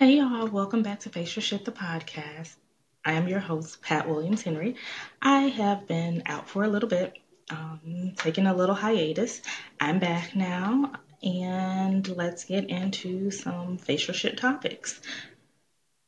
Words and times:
Hey 0.00 0.16
y'all, 0.16 0.46
welcome 0.46 0.82
back 0.82 1.00
to 1.00 1.10
Face 1.10 1.36
Your 1.36 1.42
Shit, 1.42 1.66
the 1.66 1.72
podcast. 1.72 2.56
I 3.04 3.12
am 3.12 3.28
your 3.28 3.38
host, 3.38 3.82
Pat 3.82 4.08
Williams 4.08 4.40
Henry. 4.40 4.76
I 5.20 5.40
have 5.40 5.86
been 5.86 6.22
out 6.24 6.48
for 6.48 6.64
a 6.64 6.68
little 6.68 6.88
bit, 6.88 7.18
um, 7.50 8.14
taking 8.16 8.46
a 8.46 8.54
little 8.54 8.74
hiatus. 8.74 9.42
I'm 9.78 9.98
back 9.98 10.34
now, 10.34 10.92
and 11.22 12.08
let's 12.16 12.44
get 12.44 12.70
into 12.70 13.30
some 13.30 13.76
Face 13.76 14.08
Your 14.08 14.14
Shit 14.14 14.38
topics. 14.38 14.98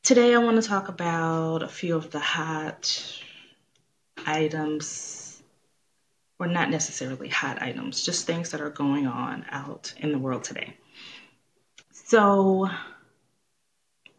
Today, 0.03 0.35
I 0.35 0.39
want 0.39 0.63
to 0.63 0.67
talk 0.67 0.89
about 0.89 1.63
a 1.63 1.69
few 1.69 1.95
of 1.95 2.11
the 2.11 2.19
hot 2.19 3.21
items, 4.25 5.43
or 6.39 6.47
not 6.47 6.71
necessarily 6.71 7.29
hot 7.29 7.61
items, 7.61 8.03
just 8.07 8.27
things 8.27 8.53
that 8.53 8.63
are 8.63 8.71
going 8.71 9.07
on 9.07 9.45
out 9.51 9.93
in 9.99 10.13
the 10.13 10.19
world 10.19 10.45
today. 10.45 10.79
So, 11.93 12.71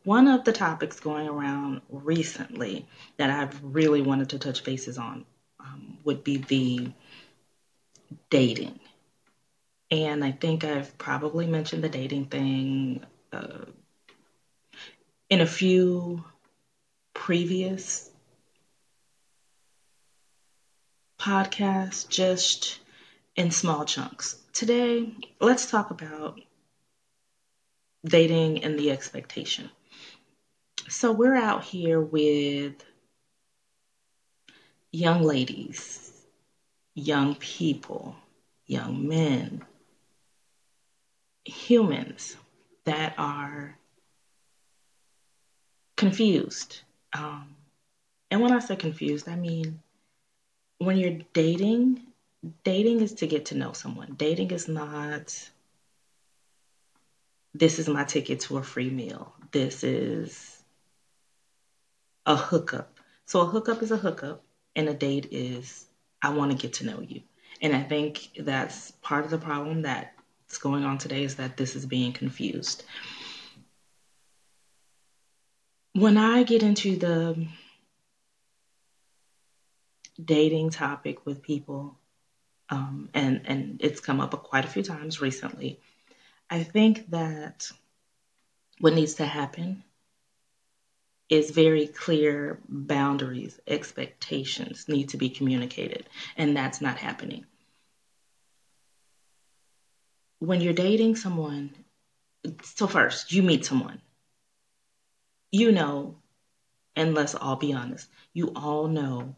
one 0.03 0.27
of 0.27 0.43
the 0.43 0.51
topics 0.51 0.99
going 0.99 1.27
around 1.27 1.81
recently 1.89 2.87
that 3.17 3.29
I've 3.29 3.59
really 3.63 4.01
wanted 4.01 4.29
to 4.29 4.39
touch 4.39 4.63
bases 4.63 4.97
on 4.97 5.25
um, 5.59 5.97
would 6.03 6.23
be 6.23 6.37
the 6.37 6.91
dating. 8.29 8.79
And 9.91 10.23
I 10.23 10.31
think 10.31 10.63
I've 10.63 10.97
probably 10.97 11.47
mentioned 11.47 11.83
the 11.83 11.89
dating 11.89 12.25
thing 12.25 13.05
uh, 13.31 13.65
in 15.29 15.41
a 15.41 15.45
few 15.45 16.23
previous 17.13 18.09
podcasts, 21.19 22.09
just 22.09 22.79
in 23.35 23.51
small 23.51 23.85
chunks. 23.85 24.35
Today, 24.51 25.13
let's 25.39 25.69
talk 25.69 25.91
about 25.91 26.41
dating 28.03 28.63
and 28.63 28.77
the 28.77 28.91
expectation. 28.91 29.69
So 30.89 31.11
we're 31.11 31.35
out 31.35 31.63
here 31.63 32.01
with 32.01 32.83
young 34.91 35.23
ladies, 35.23 36.11
young 36.93 37.35
people, 37.35 38.15
young 38.65 39.07
men, 39.07 39.63
humans 41.45 42.35
that 42.85 43.15
are 43.17 43.77
confused. 45.95 46.81
Um, 47.13 47.55
and 48.29 48.41
when 48.41 48.51
I 48.51 48.59
say 48.59 48.75
confused, 48.75 49.29
I 49.29 49.35
mean 49.35 49.79
when 50.79 50.97
you're 50.97 51.19
dating, 51.33 52.01
dating 52.63 53.01
is 53.01 53.13
to 53.13 53.27
get 53.27 53.45
to 53.45 53.55
know 53.55 53.71
someone. 53.71 54.15
Dating 54.17 54.51
is 54.51 54.67
not, 54.67 55.49
this 57.53 57.79
is 57.79 57.87
my 57.87 58.03
ticket 58.03 58.41
to 58.41 58.57
a 58.57 58.63
free 58.63 58.89
meal. 58.89 59.33
This 59.51 59.83
is 59.83 60.52
a 62.25 62.35
hookup. 62.35 62.99
So 63.25 63.41
a 63.41 63.45
hookup 63.45 63.81
is 63.81 63.91
a 63.91 63.97
hookup, 63.97 64.43
and 64.75 64.89
a 64.89 64.93
date 64.93 65.27
is 65.31 65.85
I 66.21 66.29
want 66.29 66.51
to 66.51 66.57
get 66.57 66.73
to 66.75 66.85
know 66.85 67.01
you. 67.01 67.21
And 67.61 67.75
I 67.75 67.81
think 67.81 68.29
that's 68.37 68.91
part 68.91 69.25
of 69.25 69.31
the 69.31 69.37
problem 69.37 69.83
that's 69.83 70.57
going 70.57 70.83
on 70.83 70.97
today 70.97 71.23
is 71.23 71.35
that 71.35 71.57
this 71.57 71.75
is 71.75 71.85
being 71.85 72.13
confused. 72.13 72.83
When 75.93 76.17
I 76.17 76.43
get 76.43 76.63
into 76.63 76.97
the 76.97 77.47
dating 80.23 80.71
topic 80.71 81.25
with 81.25 81.41
people, 81.41 81.97
um, 82.69 83.09
and 83.13 83.41
and 83.45 83.81
it's 83.81 83.99
come 83.99 84.19
up 84.19 84.31
quite 84.43 84.65
a 84.65 84.69
few 84.69 84.83
times 84.83 85.21
recently, 85.21 85.79
I 86.49 86.63
think 86.63 87.09
that 87.11 87.69
what 88.79 88.93
needs 88.93 89.15
to 89.15 89.25
happen 89.25 89.83
is 91.33 91.49
very 91.49 91.87
clear 91.87 92.59
boundaries, 92.69 93.59
expectations 93.65 94.87
need 94.87 95.09
to 95.09 95.17
be 95.17 95.31
communicated, 95.31 96.07
and 96.37 96.55
that's 96.55 96.79
not 96.79 96.99
happening. 96.99 97.43
When 100.37 100.61
you're 100.61 100.73
dating 100.73 101.15
someone, 101.15 101.71
so 102.61 102.85
first, 102.85 103.33
you 103.33 103.41
meet 103.41 103.65
someone. 103.65 103.99
You 105.51 105.71
know, 105.71 106.19
and 106.95 107.15
let's 107.15 107.33
all 107.33 107.55
be 107.55 107.73
honest, 107.73 108.07
you 108.33 108.51
all 108.55 108.87
know 108.87 109.35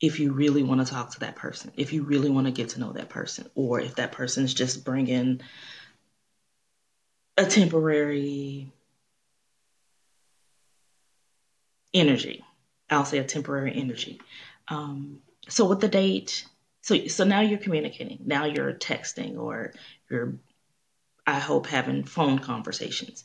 if 0.00 0.20
you 0.20 0.32
really 0.32 0.62
want 0.62 0.86
to 0.86 0.92
talk 0.92 1.10
to 1.14 1.20
that 1.20 1.34
person, 1.34 1.72
if 1.76 1.92
you 1.92 2.04
really 2.04 2.30
want 2.30 2.46
to 2.46 2.52
get 2.52 2.68
to 2.70 2.80
know 2.80 2.92
that 2.92 3.08
person, 3.08 3.50
or 3.56 3.80
if 3.80 3.96
that 3.96 4.12
person's 4.12 4.54
just 4.54 4.84
bringing 4.84 5.40
a 7.36 7.44
temporary 7.46 8.72
energy. 11.94 12.44
I'll 12.90 13.04
say 13.04 13.18
a 13.18 13.24
temporary 13.24 13.72
energy. 13.74 14.20
Um, 14.68 15.20
so 15.48 15.68
with 15.68 15.80
the 15.80 15.88
date, 15.88 16.46
so 16.82 17.06
so 17.06 17.24
now 17.24 17.40
you're 17.40 17.58
communicating. 17.58 18.20
Now 18.24 18.44
you're 18.44 18.72
texting 18.74 19.38
or 19.38 19.72
you're, 20.10 20.34
I 21.26 21.38
hope, 21.38 21.66
having 21.66 22.04
phone 22.04 22.38
conversations. 22.38 23.24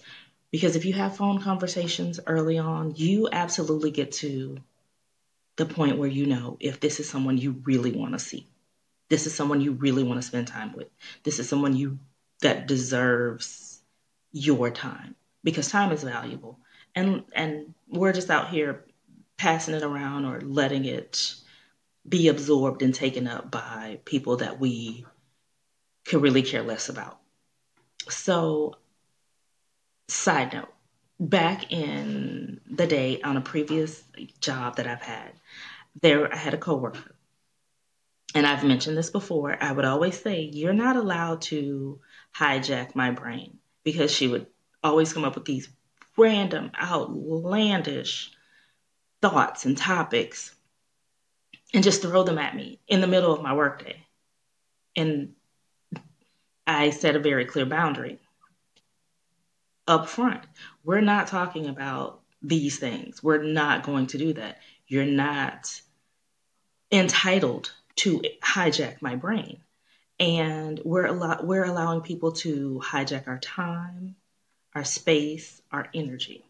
Because 0.51 0.75
if 0.75 0.85
you 0.85 0.93
have 0.93 1.17
phone 1.17 1.41
conversations 1.41 2.19
early 2.25 2.57
on, 2.57 2.93
you 2.95 3.27
absolutely 3.31 3.91
get 3.91 4.13
to 4.13 4.57
the 5.57 5.65
point 5.65 5.97
where 5.97 6.07
you 6.07 6.25
know 6.25 6.57
if 6.59 6.79
this 6.79 6.99
is 6.99 7.09
someone 7.09 7.37
you 7.37 7.61
really 7.65 7.91
want 7.91 8.13
to 8.13 8.19
see. 8.19 8.47
This 9.09 9.25
is 9.25 9.33
someone 9.33 9.61
you 9.61 9.71
really 9.71 10.03
want 10.03 10.21
to 10.21 10.27
spend 10.27 10.47
time 10.47 10.73
with. 10.73 10.87
This 11.23 11.39
is 11.39 11.49
someone 11.49 11.75
you 11.75 11.99
that 12.41 12.67
deserves 12.67 13.81
your 14.31 14.69
time 14.69 15.15
because 15.43 15.69
time 15.69 15.91
is 15.91 16.03
valuable 16.03 16.59
and 16.97 17.23
and 17.31 17.73
we're 17.87 18.11
just 18.11 18.31
out 18.31 18.49
here 18.49 18.83
passing 19.37 19.75
it 19.75 19.83
around 19.83 20.25
or 20.25 20.41
letting 20.41 20.85
it 20.85 21.35
be 22.09 22.27
absorbed 22.27 22.81
and 22.81 22.93
taken 22.93 23.27
up 23.27 23.51
by 23.51 23.99
people 24.03 24.37
that 24.37 24.59
we 24.59 25.05
could 26.05 26.23
really 26.23 26.41
care 26.41 26.63
less 26.63 26.89
about. 26.89 27.19
So, 28.09 28.77
side 30.07 30.53
note, 30.53 30.73
back 31.19 31.71
in 31.71 32.61
the 32.69 32.87
day 32.87 33.21
on 33.21 33.37
a 33.37 33.41
previous 33.41 34.03
job 34.39 34.77
that 34.77 34.87
I've 34.87 35.01
had, 35.01 35.33
there 36.01 36.33
I 36.33 36.37
had 36.37 36.55
a 36.55 36.57
coworker. 36.57 37.15
And 38.33 38.47
I've 38.47 38.63
mentioned 38.63 38.97
this 38.97 39.11
before. 39.11 39.55
I 39.61 39.71
would 39.71 39.85
always 39.85 40.19
say, 40.19 40.41
You're 40.41 40.73
not 40.73 40.95
allowed 40.95 41.41
to 41.43 41.99
hijack 42.35 42.95
my 42.95 43.11
brain 43.11 43.59
because 43.83 44.11
she 44.11 44.27
would 44.27 44.47
always 44.83 45.13
come 45.13 45.25
up 45.25 45.35
with 45.35 45.45
these 45.45 45.69
random, 46.17 46.71
outlandish 46.81 48.31
thoughts 49.21 49.65
and 49.65 49.77
topics 49.77 50.53
and 51.73 51.83
just 51.83 52.01
throw 52.01 52.23
them 52.23 52.37
at 52.37 52.55
me 52.55 52.79
in 52.87 53.01
the 53.01 53.07
middle 53.07 53.33
of 53.33 53.41
my 53.41 53.53
workday. 53.53 54.05
And 54.95 55.33
I 56.65 56.89
set 56.89 57.15
a 57.15 57.19
very 57.19 57.45
clear 57.45 57.65
boundary 57.65 58.19
up 59.87 60.09
front. 60.09 60.43
We're 60.83 61.01
not 61.01 61.27
talking 61.27 61.67
about 61.67 62.21
these 62.41 62.77
things. 62.77 63.23
We're 63.23 63.43
not 63.43 63.83
going 63.83 64.07
to 64.07 64.17
do 64.17 64.33
that. 64.33 64.59
You're 64.87 65.05
not 65.05 65.81
entitled 66.91 67.71
to 67.97 68.21
hijack 68.43 69.01
my 69.01 69.15
brain. 69.15 69.59
And 70.19 70.79
we're, 70.83 71.07
allo- 71.07 71.43
we're 71.43 71.65
allowing 71.65 72.01
people 72.01 72.31
to 72.33 72.81
hijack 72.83 73.27
our 73.27 73.39
time, 73.39 74.15
our 74.77 74.83
space, 74.83 75.61
our 75.71 75.87
energy. 75.93 76.45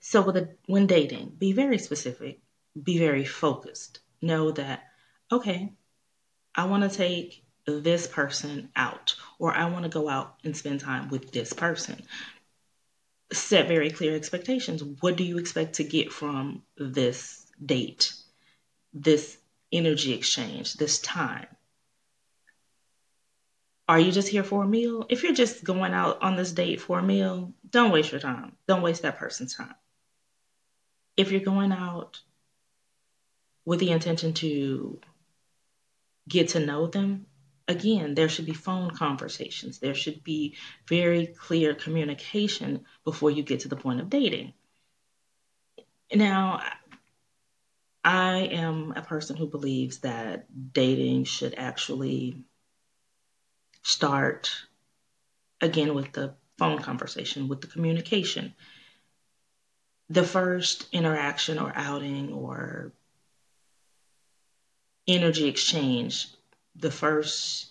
So 0.00 0.22
with 0.22 0.36
a, 0.36 0.48
when 0.66 0.86
dating, 0.86 1.36
be 1.38 1.52
very 1.52 1.78
specific, 1.78 2.40
be 2.82 2.98
very 2.98 3.24
focused. 3.24 4.00
Know 4.22 4.50
that, 4.52 4.82
okay, 5.30 5.72
I 6.54 6.64
want 6.64 6.90
to 6.90 6.96
take 6.96 7.44
this 7.66 8.06
person 8.06 8.70
out, 8.74 9.14
or 9.38 9.52
I 9.52 9.66
want 9.66 9.84
to 9.84 9.90
go 9.90 10.08
out 10.08 10.36
and 10.42 10.56
spend 10.56 10.80
time 10.80 11.10
with 11.10 11.32
this 11.32 11.52
person. 11.52 12.02
Set 13.32 13.68
very 13.68 13.90
clear 13.90 14.16
expectations. 14.16 14.82
What 14.82 15.16
do 15.16 15.24
you 15.24 15.38
expect 15.38 15.74
to 15.74 15.84
get 15.84 16.12
from 16.12 16.62
this 16.78 17.46
date, 17.64 18.14
this 18.94 19.36
energy 19.70 20.14
exchange, 20.14 20.74
this 20.74 20.98
time? 20.98 21.46
Are 23.90 23.98
you 23.98 24.12
just 24.12 24.28
here 24.28 24.44
for 24.44 24.62
a 24.62 24.68
meal? 24.68 25.04
If 25.08 25.24
you're 25.24 25.34
just 25.34 25.64
going 25.64 25.94
out 25.94 26.22
on 26.22 26.36
this 26.36 26.52
date 26.52 26.80
for 26.80 27.00
a 27.00 27.02
meal, 27.02 27.52
don't 27.68 27.90
waste 27.90 28.12
your 28.12 28.20
time. 28.20 28.54
Don't 28.68 28.82
waste 28.82 29.02
that 29.02 29.18
person's 29.18 29.56
time. 29.56 29.74
If 31.16 31.32
you're 31.32 31.40
going 31.40 31.72
out 31.72 32.20
with 33.64 33.80
the 33.80 33.90
intention 33.90 34.32
to 34.34 35.00
get 36.28 36.50
to 36.50 36.64
know 36.64 36.86
them, 36.86 37.26
again, 37.66 38.14
there 38.14 38.28
should 38.28 38.46
be 38.46 38.52
phone 38.52 38.92
conversations. 38.92 39.80
There 39.80 39.96
should 39.96 40.22
be 40.22 40.54
very 40.86 41.26
clear 41.26 41.74
communication 41.74 42.84
before 43.02 43.32
you 43.32 43.42
get 43.42 43.58
to 43.60 43.68
the 43.68 43.74
point 43.74 44.00
of 44.00 44.08
dating. 44.08 44.52
Now, 46.14 46.62
I 48.04 48.50
am 48.52 48.92
a 48.94 49.02
person 49.02 49.34
who 49.34 49.48
believes 49.48 49.98
that 49.98 50.46
dating 50.72 51.24
should 51.24 51.56
actually 51.56 52.44
start 53.82 54.50
again 55.60 55.94
with 55.94 56.12
the 56.12 56.34
phone 56.58 56.80
conversation, 56.82 57.48
with 57.48 57.60
the 57.60 57.66
communication. 57.66 58.54
the 60.10 60.24
first 60.24 60.88
interaction 60.92 61.58
or 61.58 61.72
outing 61.74 62.32
or 62.32 62.92
energy 65.06 65.46
exchange, 65.48 66.28
the 66.76 66.90
first 66.90 67.68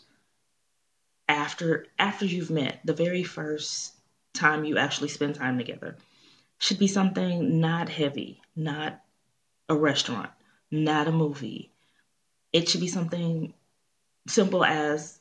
after 1.28 1.86
after 2.00 2.26
you've 2.26 2.50
met, 2.50 2.80
the 2.86 2.94
very 2.94 3.24
first 3.24 3.94
time 4.34 4.66
you 4.66 4.78
actually 4.78 5.10
spend 5.10 5.36
time 5.36 5.58
together 5.58 5.98
should 6.60 6.80
be 6.80 6.88
something 6.88 7.60
not 7.60 7.90
heavy, 7.90 8.42
not 8.56 9.02
a 9.70 9.76
restaurant, 9.76 10.32
not 10.72 11.08
a 11.08 11.12
movie. 11.12 11.72
It 12.54 12.70
should 12.70 12.82
be 12.82 12.88
something 12.88 13.54
simple 14.28 14.64
as 14.66 15.19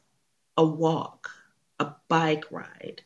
a 0.58 0.64
walk, 0.64 1.30
a 1.78 1.94
bike 2.08 2.44
ride, 2.50 3.02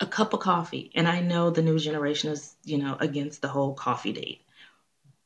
a 0.00 0.06
cup 0.06 0.34
of 0.34 0.40
coffee. 0.40 0.90
And 0.96 1.06
I 1.06 1.20
know 1.20 1.50
the 1.50 1.62
new 1.62 1.78
generation 1.78 2.32
is, 2.32 2.56
you 2.64 2.78
know, 2.78 2.96
against 2.98 3.40
the 3.40 3.48
whole 3.48 3.74
coffee 3.74 4.12
date, 4.12 4.40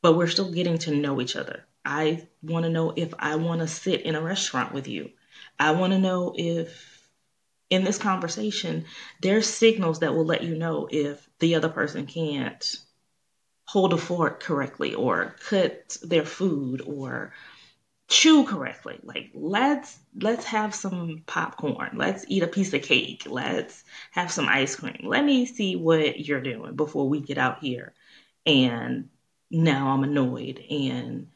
but 0.03 0.15
we're 0.15 0.27
still 0.27 0.51
getting 0.51 0.77
to 0.79 0.95
know 0.95 1.19
each 1.19 1.35
other. 1.35 1.65
I 1.83 2.27
want 2.43 2.63
to 2.65 2.69
know 2.69 2.93
if 2.95 3.13
I 3.17 3.37
want 3.37 3.61
to 3.61 3.67
sit 3.67 4.03
in 4.03 4.13
a 4.13 4.21
restaurant 4.21 4.71
with 4.71 4.87
you. 4.87 5.09
I 5.59 5.71
want 5.71 5.93
to 5.93 5.99
know 5.99 6.35
if 6.37 7.09
in 7.71 7.83
this 7.83 7.97
conversation, 7.97 8.85
there's 9.23 9.49
signals 9.49 9.99
that 9.99 10.13
will 10.13 10.25
let 10.25 10.43
you 10.43 10.55
know 10.55 10.87
if 10.91 11.27
the 11.39 11.55
other 11.55 11.69
person 11.69 12.05
can't 12.05 12.75
hold 13.65 13.93
a 13.93 13.97
fork 13.97 14.43
correctly 14.43 14.93
or 14.93 15.35
cut 15.49 15.97
their 16.03 16.23
food 16.25 16.83
or 16.85 17.33
chew 18.07 18.45
correctly. 18.45 18.99
Like 19.03 19.31
let's 19.33 19.97
let's 20.19 20.45
have 20.45 20.75
some 20.75 21.23
popcorn. 21.25 21.91
Let's 21.95 22.25
eat 22.27 22.43
a 22.43 22.47
piece 22.47 22.73
of 22.73 22.81
cake. 22.81 23.23
Let's 23.27 23.83
have 24.11 24.31
some 24.31 24.47
ice 24.47 24.75
cream. 24.75 25.01
Let 25.03 25.25
me 25.25 25.45
see 25.45 25.75
what 25.75 26.19
you're 26.19 26.41
doing 26.41 26.75
before 26.75 27.09
we 27.09 27.19
get 27.19 27.37
out 27.37 27.59
here. 27.59 27.93
And 28.45 29.09
now 29.51 29.89
i'm 29.89 30.03
annoyed 30.03 30.63
and 30.69 31.27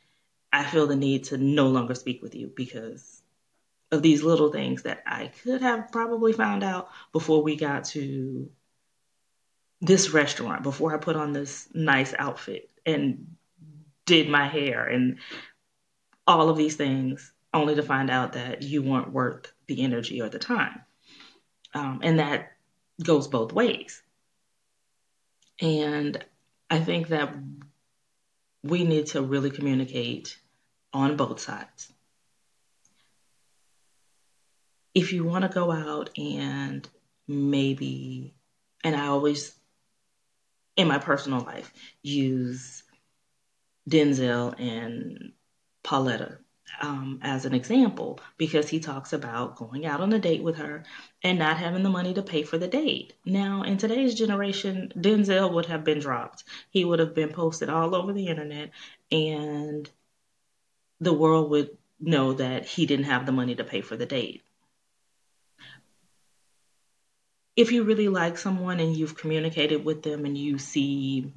i 0.51 0.63
feel 0.63 0.87
the 0.87 0.95
need 0.95 1.25
to 1.25 1.37
no 1.37 1.67
longer 1.67 1.93
speak 1.93 2.21
with 2.21 2.35
you 2.35 2.51
because 2.55 3.21
of 3.91 4.01
these 4.01 4.23
little 4.23 4.51
things 4.51 4.83
that 4.83 5.03
i 5.05 5.27
could 5.43 5.61
have 5.61 5.91
probably 5.91 6.33
found 6.33 6.63
out 6.63 6.89
before 7.11 7.43
we 7.43 7.55
got 7.55 7.85
to 7.85 8.49
this 9.81 10.09
restaurant 10.11 10.63
before 10.63 10.93
i 10.93 10.97
put 10.97 11.15
on 11.15 11.33
this 11.33 11.67
nice 11.73 12.13
outfit 12.17 12.69
and 12.85 13.35
did 14.05 14.27
my 14.27 14.47
hair 14.47 14.85
and 14.85 15.19
all 16.29 16.49
of 16.49 16.57
these 16.57 16.75
things 16.75 17.33
only 17.55 17.73
to 17.73 17.81
find 17.81 18.11
out 18.11 18.33
that 18.33 18.61
you 18.61 18.83
weren't 18.83 19.11
worth 19.11 19.51
the 19.65 19.81
energy 19.81 20.21
or 20.21 20.29
the 20.29 20.37
time. 20.37 20.79
Um, 21.73 22.01
and 22.03 22.19
that 22.19 22.51
goes 23.03 23.27
both 23.27 23.51
ways. 23.51 24.03
And 25.59 26.23
I 26.69 26.79
think 26.79 27.07
that 27.07 27.33
we 28.63 28.83
need 28.83 29.07
to 29.07 29.23
really 29.23 29.49
communicate 29.49 30.37
on 30.93 31.17
both 31.17 31.39
sides. 31.39 31.91
If 34.93 35.11
you 35.11 35.23
want 35.23 35.45
to 35.45 35.49
go 35.49 35.71
out 35.71 36.11
and 36.15 36.87
maybe, 37.27 38.35
and 38.83 38.95
I 38.95 39.07
always, 39.07 39.55
in 40.77 40.87
my 40.87 40.99
personal 40.99 41.41
life, 41.41 41.73
use 42.03 42.83
Denzel 43.89 44.59
and 44.59 45.31
Pauletta 45.83 46.39
um, 46.81 47.19
as 47.21 47.45
an 47.45 47.53
example 47.53 48.19
because 48.37 48.69
he 48.69 48.79
talks 48.79 49.13
about 49.13 49.55
going 49.55 49.85
out 49.85 50.01
on 50.01 50.13
a 50.13 50.19
date 50.19 50.43
with 50.43 50.57
her 50.57 50.83
and 51.23 51.39
not 51.39 51.57
having 51.57 51.83
the 51.83 51.89
money 51.89 52.13
to 52.13 52.21
pay 52.21 52.43
for 52.43 52.57
the 52.57 52.67
date. 52.67 53.13
Now, 53.25 53.63
in 53.63 53.77
today's 53.77 54.15
generation, 54.15 54.91
Denzel 54.95 55.53
would 55.53 55.65
have 55.65 55.83
been 55.83 55.99
dropped. 55.99 56.43
He 56.69 56.85
would 56.85 56.99
have 56.99 57.15
been 57.15 57.29
posted 57.29 57.69
all 57.69 57.95
over 57.95 58.13
the 58.13 58.27
internet, 58.27 58.71
and 59.11 59.89
the 60.99 61.13
world 61.13 61.49
would 61.49 61.77
know 61.99 62.33
that 62.33 62.65
he 62.65 62.85
didn't 62.85 63.05
have 63.05 63.25
the 63.25 63.31
money 63.31 63.55
to 63.55 63.63
pay 63.63 63.81
for 63.81 63.97
the 63.97 64.05
date. 64.05 64.43
If 67.55 67.73
you 67.73 67.83
really 67.83 68.07
like 68.07 68.37
someone 68.37 68.79
and 68.79 68.95
you've 68.95 69.17
communicated 69.17 69.83
with 69.83 70.01
them 70.01 70.23
and 70.23 70.37
you 70.37 70.57
see 70.57 71.33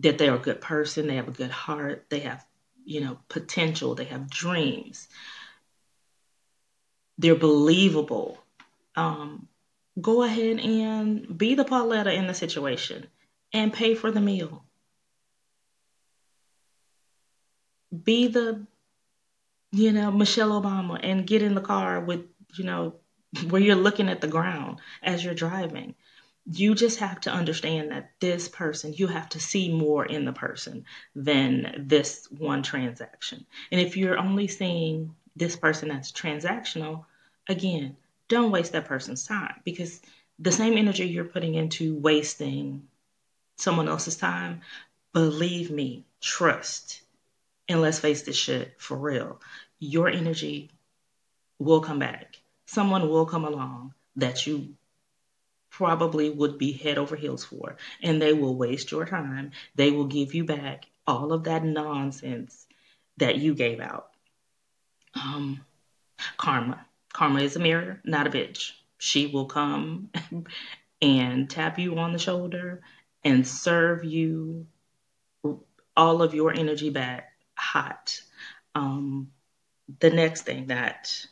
that 0.00 0.18
they're 0.18 0.34
a 0.34 0.38
good 0.38 0.60
person, 0.60 1.06
they 1.06 1.16
have 1.16 1.28
a 1.28 1.32
good 1.32 1.50
heart, 1.50 2.06
they 2.08 2.20
have 2.20 2.44
you 2.88 3.02
know, 3.02 3.18
potential, 3.28 3.94
they 3.94 4.06
have 4.06 4.30
dreams, 4.30 5.08
they're 7.18 7.34
believable. 7.34 8.38
Um, 8.96 9.46
go 10.00 10.22
ahead 10.22 10.58
and 10.58 11.36
be 11.36 11.54
the 11.54 11.66
Pauletta 11.66 12.14
in 12.14 12.26
the 12.26 12.32
situation 12.32 13.06
and 13.52 13.74
pay 13.74 13.94
for 13.94 14.10
the 14.10 14.22
meal. 14.22 14.64
Be 18.04 18.28
the, 18.28 18.66
you 19.70 19.92
know, 19.92 20.10
Michelle 20.10 20.60
Obama 20.60 20.98
and 21.02 21.26
get 21.26 21.42
in 21.42 21.54
the 21.54 21.60
car 21.60 22.00
with, 22.00 22.24
you 22.56 22.64
know, 22.64 22.94
where 23.50 23.60
you're 23.60 23.76
looking 23.76 24.08
at 24.08 24.22
the 24.22 24.28
ground 24.28 24.78
as 25.02 25.22
you're 25.22 25.34
driving 25.34 25.94
you 26.50 26.74
just 26.74 27.00
have 27.00 27.20
to 27.20 27.30
understand 27.30 27.90
that 27.90 28.10
this 28.20 28.48
person, 28.48 28.94
you 28.94 29.06
have 29.06 29.28
to 29.30 29.40
see 29.40 29.72
more 29.72 30.04
in 30.04 30.24
the 30.24 30.32
person 30.32 30.84
than 31.14 31.84
this 31.86 32.26
one 32.30 32.62
transaction. 32.62 33.44
And 33.70 33.80
if 33.80 33.96
you're 33.96 34.18
only 34.18 34.48
seeing 34.48 35.14
this 35.36 35.56
person 35.56 35.88
that's 35.88 36.10
transactional, 36.10 37.04
again, 37.48 37.96
don't 38.28 38.50
waste 38.50 38.72
that 38.72 38.86
person's 38.86 39.26
time 39.26 39.56
because 39.64 40.00
the 40.38 40.52
same 40.52 40.78
energy 40.78 41.06
you're 41.06 41.24
putting 41.24 41.54
into 41.54 41.94
wasting 41.96 42.88
someone 43.56 43.88
else's 43.88 44.16
time, 44.16 44.62
believe 45.12 45.70
me, 45.70 46.04
trust, 46.20 47.02
and 47.68 47.82
let's 47.82 47.98
face 47.98 48.22
this 48.22 48.36
shit 48.36 48.74
for 48.78 48.96
real, 48.96 49.40
your 49.80 50.08
energy 50.08 50.70
will 51.58 51.80
come 51.80 51.98
back. 51.98 52.36
Someone 52.66 53.08
will 53.08 53.26
come 53.26 53.44
along 53.44 53.92
that 54.16 54.46
you 54.46 54.74
probably 55.78 56.28
would 56.28 56.58
be 56.58 56.72
head 56.72 56.98
over 56.98 57.14
heels 57.14 57.44
for. 57.44 57.76
And 58.02 58.20
they 58.20 58.32
will 58.32 58.56
waste 58.56 58.90
your 58.90 59.06
time. 59.06 59.52
They 59.76 59.92
will 59.92 60.06
give 60.06 60.34
you 60.34 60.42
back 60.42 60.86
all 61.06 61.32
of 61.32 61.44
that 61.44 61.64
nonsense 61.64 62.66
that 63.18 63.38
you 63.38 63.54
gave 63.54 63.78
out. 63.78 64.08
Um, 65.14 65.64
karma. 66.36 66.84
Karma 67.12 67.42
is 67.42 67.54
a 67.54 67.60
mirror, 67.60 68.00
not 68.04 68.26
a 68.26 68.30
bitch. 68.30 68.72
She 68.98 69.28
will 69.28 69.44
come 69.44 70.10
and 71.00 71.48
tap 71.48 71.78
you 71.78 71.96
on 71.96 72.12
the 72.12 72.18
shoulder 72.18 72.80
and 73.22 73.46
serve 73.46 74.04
you 74.04 74.66
all 75.96 76.22
of 76.22 76.34
your 76.34 76.52
energy 76.52 76.90
back 76.90 77.30
hot. 77.54 78.20
Um, 78.74 79.30
the 80.00 80.10
next 80.10 80.42
thing 80.42 80.66
that 80.66 81.24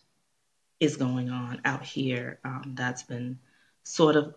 is 0.78 0.96
going 0.96 1.30
on 1.30 1.60
out 1.64 1.82
here 1.82 2.38
um, 2.44 2.74
that's 2.76 3.02
been 3.02 3.40
sort 3.86 4.16
of 4.16 4.34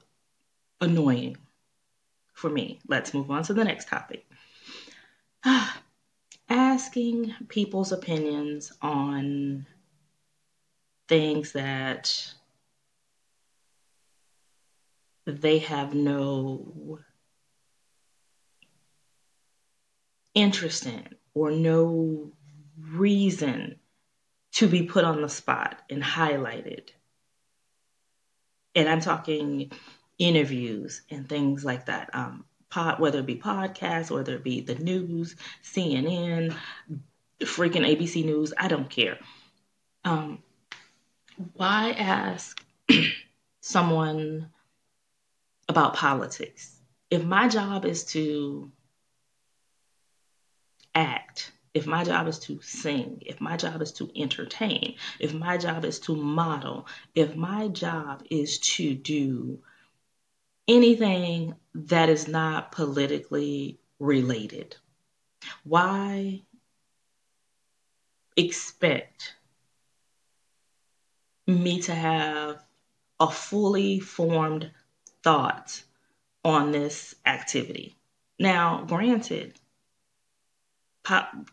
annoying 0.80 1.36
for 2.34 2.50
me. 2.50 2.80
Let's 2.88 3.14
move 3.14 3.32
on 3.32 3.44
to 3.44 3.54
the 3.54 3.64
next 3.64 3.88
topic. 3.88 4.26
Asking 6.50 7.34
people's 7.48 7.92
opinions 7.92 8.72
on 8.82 9.66
things 11.08 11.54
that 11.54 12.32
they 15.26 15.60
have 15.60 15.96
no 15.96 17.00
interest 20.36 20.86
in 20.86 21.08
or 21.34 21.50
no 21.52 22.32
reason 22.80 23.80
to 24.52 24.68
be 24.68 24.84
put 24.84 25.04
on 25.04 25.22
the 25.22 25.30
spot 25.30 25.80
and 25.90 26.04
highlighted 26.04 26.90
and 28.80 28.88
I'm 28.88 29.02
talking 29.02 29.72
interviews 30.18 31.02
and 31.10 31.28
things 31.28 31.66
like 31.66 31.88
that. 31.88 32.10
Um, 32.14 32.46
pod, 32.70 33.00
whether 33.00 33.20
it 33.20 33.26
be 33.26 33.36
podcasts, 33.36 34.10
whether 34.10 34.36
it 34.36 34.44
be 34.44 34.62
the 34.62 34.76
news, 34.76 35.36
CNN, 35.64 36.56
freaking 37.42 37.86
ABC 37.86 38.24
News, 38.24 38.54
I 38.58 38.70
don't 38.70 38.90
care. 38.90 39.18
Um, 40.06 40.42
why 41.54 41.92
ask 41.92 42.64
someone 43.62 44.50
about 45.68 45.96
politics? 45.96 46.76
If 47.10 47.26
my 47.26 47.50
job 47.50 47.86
is 47.86 48.06
to 48.06 48.72
act 50.96 51.52
if 51.74 51.86
my 51.86 52.04
job 52.04 52.28
is 52.28 52.40
to 52.40 52.62
sing, 52.62 53.22
if 53.26 53.40
my 53.40 53.58
job 53.58 53.82
is 53.82 53.92
to 53.94 54.10
entertain, 54.16 54.96
if 55.20 55.34
my 55.34 55.58
job 55.58 55.86
is 55.86 56.00
to 56.02 56.16
model, 56.16 56.88
if 57.16 57.36
my 57.36 57.68
job 57.68 58.24
is 58.30 58.60
to 58.60 58.96
do 58.96 59.60
anything 60.68 61.56
that 61.74 62.10
is 62.10 62.28
not 62.28 62.72
politically 62.72 63.80
related, 64.00 64.76
why 65.64 66.42
expect 68.36 69.36
me 71.46 71.82
to 71.82 71.94
have 71.94 72.64
a 73.20 73.30
fully 73.30 74.00
formed 74.00 74.72
thought 75.24 75.84
on 76.46 76.72
this 76.72 77.16
activity. 77.26 77.98
Now, 78.40 78.86
granted, 78.86 79.60
po- 81.04 81.46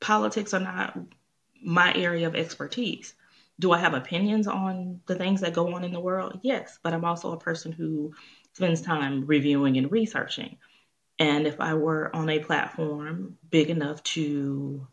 politics 0.00 0.54
are 0.54 0.60
not 0.60 0.98
my 1.62 1.94
area 1.94 2.26
of 2.26 2.34
expertise. 2.34 3.14
Do 3.58 3.72
I 3.72 3.78
have 3.78 3.94
opinions 3.94 4.46
on 4.46 5.00
the 5.06 5.14
things 5.14 5.42
that 5.42 5.52
go 5.52 5.74
on 5.74 5.84
in 5.84 5.92
the 5.92 6.00
world? 6.00 6.40
Yes, 6.42 6.78
but 6.82 6.94
I'm 6.94 7.04
also 7.04 7.32
a 7.32 7.38
person 7.38 7.72
who 7.72 8.14
spends 8.54 8.80
time 8.80 9.26
reviewing 9.26 9.76
and 9.76 9.92
researching. 9.92 10.56
And 11.18 11.46
if 11.46 11.60
I 11.60 11.74
were 11.74 12.14
on 12.16 12.30
a 12.30 12.38
platform 12.40 13.36
big 13.50 13.68
enough 13.68 14.02
to 14.04 14.86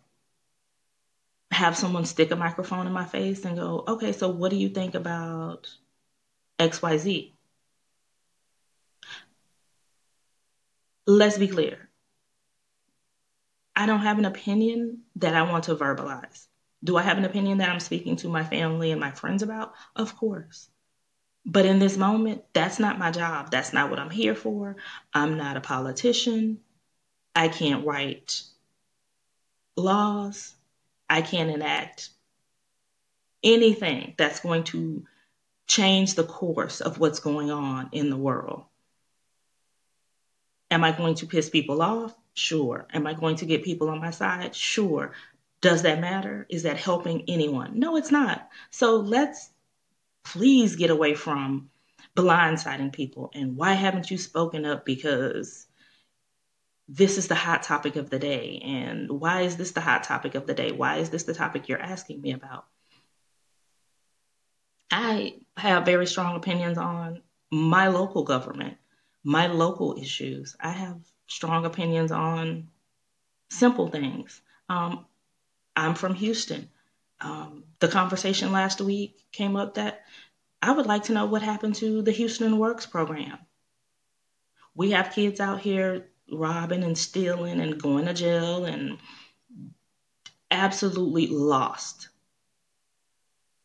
have 1.52 1.78
someone 1.78 2.06
stick 2.06 2.32
a 2.32 2.36
microphone 2.36 2.88
in 2.88 2.94
my 2.94 3.06
face 3.06 3.46
and 3.46 3.58
go, 3.58 3.84
okay, 3.88 4.12
so 4.12 4.30
what 4.30 4.52
do 4.52 4.58
you 4.58 4.70
think 4.70 4.96
about 4.96 5.70
XYZ? 6.60 7.34
Let's 11.06 11.38
be 11.38 11.48
clear. 11.48 11.87
I 13.78 13.86
don't 13.86 14.00
have 14.00 14.18
an 14.18 14.26
opinion 14.26 15.04
that 15.18 15.36
I 15.36 15.44
want 15.44 15.66
to 15.66 15.76
verbalize. 15.76 16.48
Do 16.84 16.98
I 16.98 17.04
have 17.04 17.20
an 17.20 17.26
opinion 17.26 17.60
that 17.60 17.70
I'm 17.70 17.80
speaking 17.80 18.16
to 18.18 18.28
my 18.28 18.44
family 18.44 18.90
and 18.90 19.00
my 19.00 19.12
friends 19.12 19.44
about? 19.44 19.74
Of 19.96 20.18
course. 20.18 20.68
But 21.46 21.68
in 21.68 21.78
this 21.78 21.96
moment, 21.96 22.44
that's 22.54 22.80
not 22.80 22.98
my 22.98 23.12
job. 23.12 23.52
That's 23.52 23.74
not 23.74 23.92
what 23.92 24.00
I'm 24.00 24.10
here 24.10 24.34
for. 24.34 24.78
I'm 25.14 25.38
not 25.38 25.58
a 25.58 25.62
politician. 25.62 26.60
I 27.36 27.50
can't 27.50 27.86
write 27.86 28.42
laws. 29.76 30.56
I 31.08 31.22
can't 31.22 31.52
enact 31.52 32.10
anything 33.44 34.16
that's 34.18 34.40
going 34.40 34.64
to 34.66 35.06
change 35.68 36.16
the 36.16 36.24
course 36.24 36.82
of 36.82 36.98
what's 36.98 37.20
going 37.20 37.52
on 37.52 37.90
in 37.92 38.10
the 38.10 38.18
world. 38.18 38.64
Am 40.70 40.84
I 40.84 40.92
going 40.92 41.16
to 41.16 41.28
piss 41.28 41.50
people 41.50 41.82
off? 41.82 42.16
Sure. 42.34 42.88
Am 42.94 43.08
I 43.08 43.14
going 43.14 43.38
to 43.38 43.46
get 43.46 43.64
people 43.64 43.90
on 43.90 44.00
my 44.00 44.12
side? 44.12 44.56
Sure. 44.56 45.14
Does 45.62 45.84
that 45.84 46.00
matter? 46.00 46.46
Is 46.50 46.64
that 46.64 46.78
helping 46.78 47.24
anyone? 47.28 47.80
No, 47.80 47.96
it's 47.96 48.12
not. 48.12 48.48
So 48.70 48.98
let's 48.98 49.50
please 50.24 50.76
get 50.76 50.90
away 50.90 51.16
from 51.16 51.70
blindsiding 52.16 52.94
people. 52.94 53.32
And 53.34 53.56
why 53.56 53.74
haven't 53.74 54.12
you 54.12 54.18
spoken 54.18 54.66
up? 54.66 54.86
Because 54.86 55.66
this 56.90 57.18
is 57.18 57.28
the 57.28 57.36
hot 57.36 57.64
topic 57.64 57.96
of 57.96 58.10
the 58.10 58.20
day. 58.20 58.62
And 58.64 59.10
why 59.10 59.42
is 59.42 59.58
this 59.58 59.72
the 59.72 59.82
hot 59.82 60.04
topic 60.04 60.36
of 60.36 60.48
the 60.48 60.54
day? 60.54 60.72
Why 60.72 60.98
is 60.98 61.10
this 61.10 61.24
the 61.24 61.34
topic 61.34 61.68
you're 61.68 61.82
asking 61.82 62.22
me 62.22 62.34
about? 62.34 62.66
I 64.90 65.36
have 65.58 65.86
very 65.86 66.08
strong 66.08 66.36
opinions 66.36 66.78
on 66.78 67.22
my 67.52 67.88
local 67.88 68.24
government, 68.24 68.78
my 69.28 69.48
local 69.48 69.98
issues. 70.00 70.56
I 70.58 70.70
have 70.70 71.02
strong 71.28 71.66
opinions 71.66 72.14
on 72.14 72.70
simple 73.50 73.90
things. 73.90 74.40
Um, 74.70 75.06
I'm 75.76 75.96
from 75.96 76.16
Houston. 76.16 76.70
Um, 77.20 77.66
the 77.80 77.90
conversation 77.90 78.54
last 78.54 78.80
week 78.80 79.20
came 79.34 79.58
up 79.58 79.74
that 79.74 80.06
I 80.62 80.72
would 80.72 80.86
like 80.86 81.04
to 81.04 81.14
know 81.14 81.26
what 81.26 81.42
happened 81.42 81.76
to 81.76 82.02
the 82.02 82.14
Houston 82.14 82.58
Works 82.58 82.86
program. 82.86 83.38
We 84.74 84.92
have 84.92 85.12
kids 85.12 85.42
out 85.42 85.60
here 85.60 86.08
robbing 86.32 86.86
and 86.86 86.98
stealing 86.98 87.60
and 87.60 87.82
going 87.82 88.06
to 88.06 88.14
jail 88.14 88.64
and 88.64 88.98
absolutely 90.50 91.28
lost. 91.28 92.08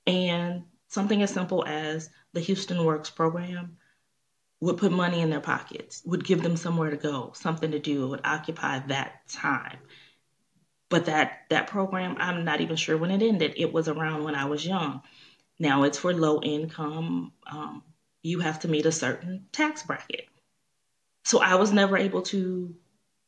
And 0.08 0.64
something 0.88 1.22
as 1.22 1.30
simple 1.30 1.64
as 1.64 2.10
the 2.32 2.40
Houston 2.40 2.84
Works 2.84 3.10
program 3.10 3.76
would 4.62 4.76
put 4.76 4.92
money 4.92 5.20
in 5.20 5.28
their 5.28 5.40
pockets, 5.40 6.02
would 6.04 6.24
give 6.24 6.40
them 6.40 6.56
somewhere 6.56 6.90
to 6.90 6.96
go, 6.96 7.32
something 7.34 7.72
to 7.72 7.80
do, 7.80 8.06
would 8.08 8.20
occupy 8.22 8.78
that 8.78 9.28
time. 9.28 9.78
But 10.88 11.06
that 11.06 11.40
that 11.50 11.66
program, 11.66 12.14
I'm 12.20 12.44
not 12.44 12.60
even 12.60 12.76
sure 12.76 12.96
when 12.96 13.10
it 13.10 13.22
ended. 13.22 13.54
It 13.56 13.72
was 13.72 13.88
around 13.88 14.22
when 14.22 14.36
I 14.36 14.44
was 14.44 14.64
young. 14.64 15.02
Now 15.58 15.82
it's 15.82 15.98
for 15.98 16.14
low 16.14 16.40
income. 16.40 17.32
Um, 17.44 17.82
you 18.22 18.38
have 18.38 18.60
to 18.60 18.68
meet 18.68 18.86
a 18.86 18.92
certain 18.92 19.46
tax 19.50 19.82
bracket. 19.82 20.28
So 21.24 21.40
I 21.40 21.56
was 21.56 21.72
never 21.72 21.96
able 21.96 22.22
to 22.22 22.72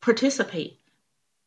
participate. 0.01 0.79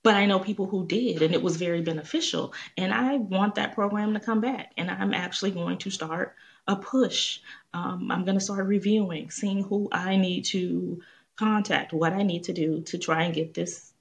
But 0.03 0.15
I 0.15 0.25
know 0.25 0.39
people 0.39 0.65
who 0.65 0.85
did, 0.85 1.21
and 1.21 1.33
it 1.33 1.41
was 1.41 1.55
very 1.55 1.81
beneficial. 1.81 2.53
And 2.75 2.93
I 2.93 3.15
want 3.15 3.55
that 3.55 3.73
program 3.73 4.15
to 4.15 4.19
come 4.19 4.41
back. 4.41 4.73
And 4.75 4.91
I'm 4.91 5.13
actually 5.13 5.51
going 5.51 5.77
to 5.79 5.91
start 5.91 6.35
a 6.67 6.75
push. 6.75 7.39
Um, 7.73 8.11
I'm 8.11 8.25
going 8.25 8.37
to 8.37 8.43
start 8.43 8.65
reviewing, 8.67 9.31
seeing 9.31 9.63
who 9.63 9.87
I 9.91 10.17
need 10.17 10.45
to 10.45 11.01
contact, 11.37 11.93
what 11.93 12.13
I 12.13 12.23
need 12.23 12.45
to 12.45 12.53
do 12.53 12.81
to 12.81 12.97
try 12.97 13.23
and 13.23 13.33
get 13.33 13.53
this 13.53 13.93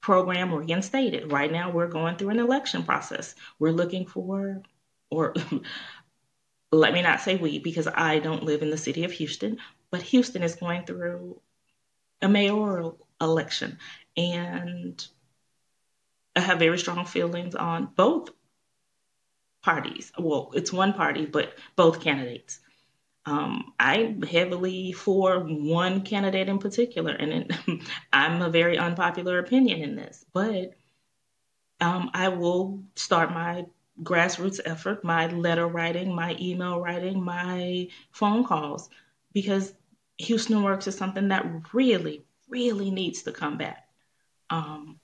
program 0.00 0.54
reinstated. 0.54 1.32
Right 1.32 1.50
now, 1.50 1.70
we're 1.70 1.88
going 1.88 2.16
through 2.16 2.30
an 2.30 2.38
election 2.38 2.82
process. 2.82 3.34
We're 3.58 3.72
looking 3.72 4.06
for, 4.06 4.62
or 5.10 5.34
let 6.72 6.92
me 6.92 7.02
not 7.02 7.20
say 7.20 7.36
we, 7.36 7.58
because 7.58 7.88
I 7.92 8.18
don't 8.18 8.44
live 8.44 8.62
in 8.62 8.70
the 8.70 8.78
city 8.78 9.04
of 9.04 9.12
Houston, 9.12 9.58
but 9.90 10.02
Houston 10.02 10.42
is 10.42 10.56
going 10.56 10.84
through 10.84 11.40
a 12.22 12.28
mayoral 12.28 12.98
election. 13.20 13.78
And 14.16 15.06
I 16.34 16.40
have 16.40 16.58
very 16.58 16.78
strong 16.78 17.04
feelings 17.04 17.54
on 17.54 17.88
both 17.96 18.30
parties. 19.66 20.12
Well, 20.16 20.52
it's 20.54 20.72
one 20.72 20.92
party, 20.92 21.26
but 21.26 21.52
both 21.74 22.00
candidates. 22.00 22.60
Um, 23.26 23.72
I'm 23.80 24.22
heavily 24.22 24.92
for 24.92 25.40
one 25.40 26.02
candidate 26.02 26.48
in 26.48 26.60
particular, 26.60 27.10
and 27.12 27.32
it, 27.32 27.52
I'm 28.12 28.42
a 28.42 28.48
very 28.48 28.78
unpopular 28.78 29.40
opinion 29.40 29.82
in 29.82 29.96
this, 29.96 30.24
but 30.32 30.74
um, 31.80 32.12
I 32.14 32.28
will 32.28 32.84
start 32.94 33.32
my 33.32 33.66
grassroots 34.04 34.60
effort, 34.64 35.02
my 35.02 35.26
letter 35.26 35.66
writing, 35.66 36.14
my 36.14 36.36
email 36.40 36.80
writing, 36.80 37.20
my 37.20 37.88
phone 38.12 38.44
calls, 38.44 38.88
because 39.32 39.74
Houston 40.18 40.62
Works 40.62 40.86
is 40.86 40.96
something 40.96 41.26
that 41.28 41.44
really, 41.72 42.24
really 42.48 42.92
needs 42.92 43.22
to 43.22 43.32
come 43.32 43.58
back. 43.58 43.88
Um, 44.48 45.00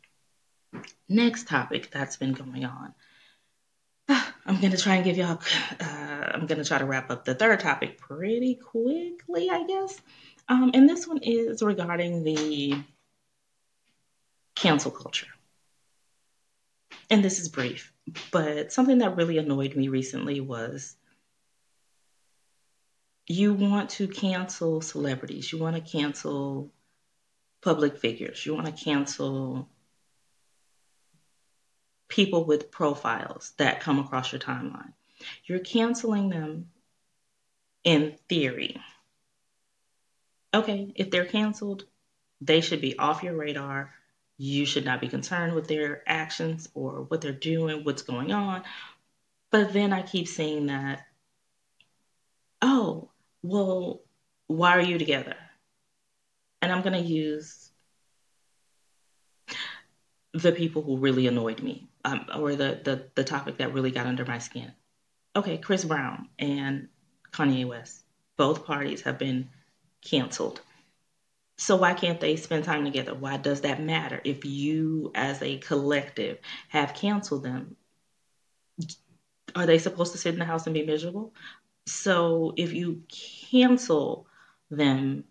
next 1.09 1.49
topic 1.49 1.91
that's 1.91 2.17
been 2.17 2.33
going 2.33 2.65
on. 2.65 2.95
I'm 4.45 4.59
to 4.73 4.77
try 4.77 4.97
and 4.97 5.05
give 5.05 5.17
y'all, 5.17 5.41
uh, 5.81 5.85
I'm 6.35 6.47
to 6.59 6.65
try 6.65 6.79
to 6.79 6.85
wrap 6.85 7.11
up 7.11 7.25
the 7.25 7.35
third 7.35 7.61
topic 7.61 7.99
pretty 7.99 8.57
quickly, 8.57 9.49
I 9.51 9.65
guess. 9.65 10.01
Um, 10.49 10.73
and 10.75 10.89
this 10.89 11.07
one 11.07 11.21
is 11.23 11.63
regarding 11.63 12.25
the 12.25 12.83
cancel 14.57 14.91
culture. 14.91 15.29
And 17.09 17.25
this 17.25 17.39
is 17.39 17.49
brief, 17.49 17.93
but 18.31 18.73
something 18.73 18.99
that 18.99 19.17
really 19.17 19.39
annoyed 19.39 19.77
me 19.77 19.89
recently 19.89 20.41
was 20.41 20.97
you 23.27 23.55
want 23.55 23.91
to 23.91 24.09
cancel 24.09 24.81
celebrities, 24.81 25.53
you 25.53 25.59
want 25.59 25.77
to 25.77 25.83
cancel 25.83 26.73
public 27.61 27.99
figures, 27.99 28.45
you 28.45 28.55
want 28.55 28.67
to 28.67 28.85
cancel 28.85 29.69
people 32.13 32.45
with 32.45 32.71
profiles 32.71 33.55
that 33.57 33.81
come 33.81 33.99
across 33.99 34.33
your 34.33 34.41
timeline. 34.41 34.93
You're 35.47 35.61
canceling 35.61 36.29
them 36.29 36.69
in 37.85 38.19
theory. 38.29 38.79
Okay, 40.53 40.93
if 40.95 41.11
they're 41.11 41.25
canceled, 41.25 41.85
they 42.43 42.61
should 42.61 42.83
be 42.83 42.99
off 42.99 43.23
your 43.23 43.35
radar. 43.35 43.95
You 44.37 44.67
should 44.67 44.85
not 44.85 45.01
be 45.01 45.09
concerned 45.09 45.55
with 45.55 45.69
their 45.69 46.03
actions 46.07 46.69
or 46.75 47.05
what 47.09 47.23
they're 47.23 47.33
doing, 47.33 47.83
what's 47.83 48.03
going 48.03 48.31
on. 48.31 48.63
But 49.51 49.73
then 49.73 49.95
I 49.95 50.03
keep 50.03 50.29
seeing 50.29 50.67
that, 50.67 51.07
oh, 52.61 53.09
well, 53.43 54.03
why 54.49 54.77
are 54.77 54.83
you 54.83 54.99
together? 54.99 55.37
And 56.61 56.71
I'm 56.71 56.83
going 56.83 57.03
to 57.03 57.09
use 57.09 57.71
the 60.35 60.53
people 60.53 60.83
who 60.83 60.99
really 60.99 61.27
annoyed 61.27 61.63
me 61.63 61.89
um, 62.05 62.27
or 62.37 62.55
the, 62.55 62.81
the, 62.85 63.09
the 63.15 63.25
topic 63.25 63.59
that 63.59 63.73
really 63.73 63.91
got 63.91 64.07
under 64.07 64.25
my 64.25 64.39
skin. 64.39 64.73
Okay, 65.35 65.59
Chris 65.59 65.85
Brown 65.85 66.29
and 66.39 66.89
Kanye 67.33 67.67
West, 67.67 68.05
both 68.37 68.67
parties 68.67 69.03
have 69.03 69.19
been 69.19 69.49
canceled. 70.03 70.61
So 71.57 71.77
why 71.77 71.95
can't 71.95 72.21
they 72.21 72.37
spend 72.37 72.65
time 72.65 72.85
together? 72.85 73.15
Why 73.15 73.37
does 73.37 73.61
that 73.63 73.81
matter? 73.81 74.21
If 74.25 74.45
you 74.45 75.13
as 75.15 75.41
a 75.43 75.59
collective 75.59 76.39
have 76.69 76.95
canceled 76.95 77.45
them, 77.45 77.77
are 79.55 79.67
they 79.67 79.79
supposed 79.79 80.13
to 80.13 80.19
sit 80.19 80.33
in 80.33 80.39
the 80.39 80.45
house 80.45 80.67
and 80.67 80.75
be 80.75 80.85
miserable? 80.85 81.35
So 81.87 82.55
if 82.57 82.73
you 82.73 83.03
cancel 83.51 84.27
them, 84.71 85.25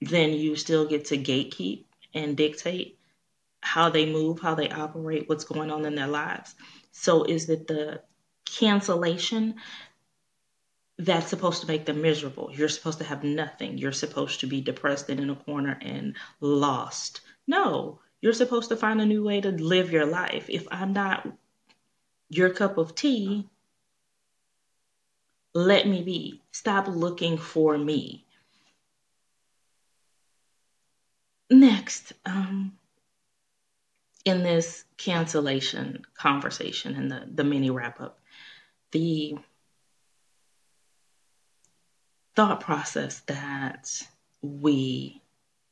then 0.00 0.32
you 0.32 0.56
still 0.56 0.86
get 0.86 1.06
to 1.06 1.18
gatekeep 1.18 1.84
and 2.14 2.36
dictate 2.36 2.97
how 3.68 3.90
they 3.90 4.10
move, 4.10 4.40
how 4.40 4.54
they 4.54 4.70
operate, 4.70 5.28
what's 5.28 5.44
going 5.44 5.70
on 5.70 5.84
in 5.84 5.94
their 5.94 6.06
lives. 6.06 6.54
So 6.90 7.24
is 7.24 7.50
it 7.50 7.66
the 7.66 8.00
cancellation 8.46 9.56
that's 10.96 11.28
supposed 11.28 11.60
to 11.60 11.68
make 11.68 11.84
them 11.84 12.00
miserable. 12.00 12.50
You're 12.50 12.70
supposed 12.70 12.98
to 12.98 13.04
have 13.04 13.22
nothing. 13.22 13.76
You're 13.76 13.92
supposed 13.92 14.40
to 14.40 14.46
be 14.46 14.62
depressed 14.62 15.10
and 15.10 15.20
in 15.20 15.28
a 15.28 15.36
corner 15.36 15.78
and 15.82 16.16
lost. 16.40 17.20
No, 17.46 18.00
you're 18.22 18.32
supposed 18.32 18.70
to 18.70 18.76
find 18.76 19.02
a 19.02 19.06
new 19.06 19.22
way 19.22 19.42
to 19.42 19.50
live 19.50 19.92
your 19.92 20.06
life. 20.06 20.46
If 20.48 20.66
I'm 20.70 20.94
not 20.94 21.28
your 22.30 22.48
cup 22.50 22.78
of 22.78 22.94
tea, 22.94 23.46
let 25.54 25.86
me 25.86 26.02
be. 26.02 26.40
Stop 26.52 26.88
looking 26.88 27.36
for 27.36 27.76
me. 27.76 28.24
Next, 31.50 32.14
um, 32.24 32.77
in 34.24 34.42
this 34.42 34.84
cancellation 34.96 36.02
conversation 36.14 36.94
and 36.94 37.10
the, 37.10 37.28
the 37.32 37.44
mini 37.44 37.70
wrap 37.70 38.00
up, 38.00 38.20
the 38.92 39.36
thought 42.34 42.60
process 42.60 43.20
that 43.20 43.90
we, 44.42 45.22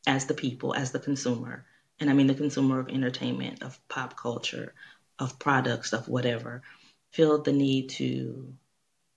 as 0.06 0.26
the 0.26 0.34
people, 0.34 0.74
as 0.74 0.92
the 0.92 0.98
consumer, 0.98 1.64
and 2.00 2.10
I 2.10 2.12
mean 2.12 2.26
the 2.26 2.34
consumer 2.34 2.80
of 2.80 2.88
entertainment, 2.88 3.62
of 3.62 3.78
pop 3.88 4.16
culture, 4.16 4.74
of 5.18 5.38
products, 5.38 5.92
of 5.92 6.08
whatever, 6.08 6.62
feel 7.10 7.42
the 7.42 7.52
need 7.52 7.90
to 7.90 8.52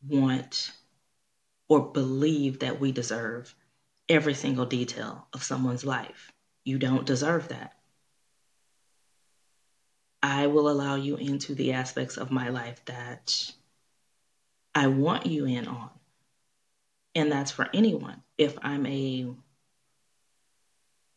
want 0.07 0.71
or 1.67 1.91
believe 1.91 2.59
that 2.59 2.79
we 2.79 2.91
deserve 2.91 3.53
every 4.07 4.33
single 4.33 4.65
detail 4.65 5.27
of 5.33 5.43
someone's 5.43 5.85
life. 5.85 6.31
You 6.63 6.79
don't 6.79 7.05
deserve 7.05 7.49
that. 7.49 7.78
I 10.21 10.47
will 10.47 10.69
allow 10.69 10.95
you 10.95 11.15
into 11.15 11.55
the 11.55 11.73
aspects 11.73 12.17
of 12.17 12.31
my 12.31 12.49
life 12.49 12.83
that 12.85 13.51
I 14.75 14.87
want 14.87 15.25
you 15.25 15.45
in 15.45 15.67
on. 15.67 15.89
And 17.15 17.31
that's 17.31 17.51
for 17.51 17.67
anyone. 17.73 18.21
If 18.37 18.57
I'm 18.61 18.85
a 18.85 19.33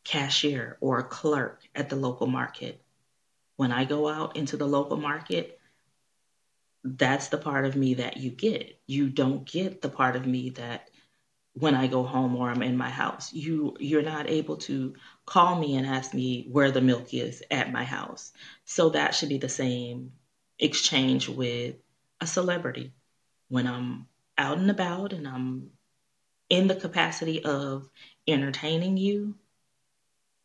cashier 0.05 0.77
or 0.81 0.99
a 0.99 1.05
clerk 1.05 1.63
at 1.75 1.89
the 1.89 1.97
local 1.97 2.27
market, 2.27 2.81
when 3.57 3.73
I 3.73 3.85
go 3.85 4.09
out 4.09 4.37
into 4.37 4.57
the 4.57 4.67
local 4.67 4.97
market, 4.97 5.59
that's 6.85 7.29
the 7.29 7.39
part 7.39 7.65
of 7.65 7.77
me 7.77 7.95
that 7.95 8.17
you 8.17 8.31
get. 8.31 8.81
You 8.87 9.09
don't 9.09 9.45
get 9.45 9.83
the 9.83 9.89
part 9.89 10.17
of 10.17 10.27
me 10.27 10.51
that 10.51 10.89
when 11.55 11.75
I 11.75 11.87
go 11.87 12.03
home 12.03 12.35
or 12.37 12.49
I'm 12.51 12.63
in 12.63 12.77
my 12.77 12.89
house. 12.89 13.33
You 13.33 13.77
you're 13.79 14.03
not 14.03 14.29
able 14.29 14.57
to 14.59 14.95
call 15.27 15.59
me 15.59 15.77
and 15.77 15.87
ask 15.87 16.15
me 16.15 16.47
where 16.51 16.71
the 16.71 16.81
milk 16.81 17.13
is 17.13 17.43
at 17.51 17.73
my 17.73 17.85
house. 17.85 18.33
So 18.65 18.91
that 18.91 19.15
should 19.15 19.29
be 19.29 19.39
the 19.39 19.49
same 19.49 20.13
exchange 20.59 21.29
with 21.29 21.77
a 22.21 22.27
celebrity. 22.27 22.93
When 23.49 23.67
I'm 23.67 24.07
out 24.39 24.59
and 24.59 24.71
about 24.71 25.13
and 25.13 25.29
I'm 25.29 25.71
in 26.49 26.69
the 26.69 26.75
capacity 26.75 27.45
of 27.45 27.89
entertaining 28.27 28.97
you, 28.97 29.35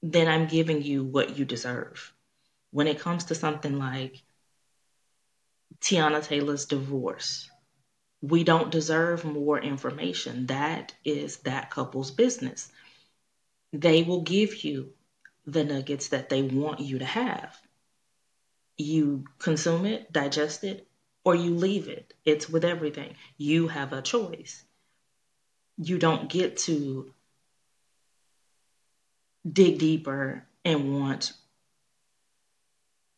then 0.01 0.27
I'm 0.27 0.47
giving 0.47 0.81
you 0.81 1.03
what 1.03 1.37
you 1.37 1.45
deserve. 1.45 2.13
When 2.71 2.87
it 2.87 2.99
comes 2.99 3.25
to 3.25 3.35
something 3.35 3.79
like 3.79 4.21
Teyana 5.79 6.23
Taylor's 6.23 6.65
divorce, 6.65 7.49
we 8.21 8.43
don't 8.43 8.71
deserve 8.71 9.23
more 9.23 9.59
information. 9.59 10.47
That 10.47 10.93
is 11.05 11.37
that 11.37 11.69
couple's 11.69 12.11
business. 12.11 12.71
They 13.73 14.03
will 14.03 14.21
give 14.21 14.63
you 14.63 14.93
the 15.45 15.63
nuggets 15.63 16.09
that 16.09 16.29
they 16.29 16.41
want 16.41 16.79
you 16.79 16.99
to 16.99 17.05
have. 17.05 17.55
You 18.77 19.25
consume 19.39 19.85
it, 19.85 20.11
digest 20.11 20.63
it, 20.63 20.87
or 21.23 21.35
you 21.35 21.55
leave 21.55 21.87
it. 21.87 22.13
It's 22.25 22.49
with 22.49 22.65
everything. 22.65 23.15
You 23.37 23.67
have 23.67 23.93
a 23.93 24.01
choice 24.01 24.63
you 25.77 25.99
don't 25.99 26.29
get 26.29 26.57
to 26.57 27.13
dig 29.49 29.77
deeper 29.77 30.43
and 30.65 30.99
want 30.99 31.33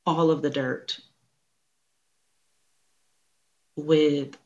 all 0.05 0.29
of 0.29 0.41
the 0.41 0.49
dirt 0.49 0.99
with 3.75 4.37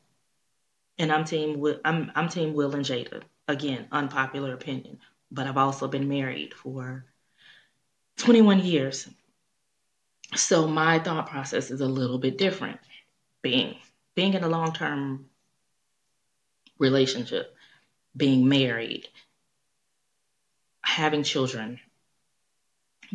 and 0.98 1.12
I'm 1.12 1.24
team 1.24 1.62
I'm 1.84 2.12
I'm 2.14 2.28
team 2.28 2.54
Will 2.54 2.74
and 2.74 2.84
Jada. 2.84 3.22
Again, 3.46 3.86
unpopular 3.92 4.54
opinion, 4.54 4.98
but 5.30 5.46
I've 5.46 5.58
also 5.58 5.86
been 5.88 6.08
married 6.08 6.54
for 6.54 7.04
21 8.18 8.60
years. 8.60 9.08
So 10.34 10.66
my 10.66 10.98
thought 10.98 11.28
process 11.28 11.70
is 11.70 11.80
a 11.80 11.86
little 11.86 12.18
bit 12.18 12.38
different. 12.38 12.80
Being 13.42 13.76
being 14.14 14.34
in 14.34 14.44
a 14.44 14.48
long-term 14.48 15.26
relationship, 16.78 17.54
being 18.16 18.48
married, 18.48 19.08
having 20.82 21.22
children, 21.22 21.80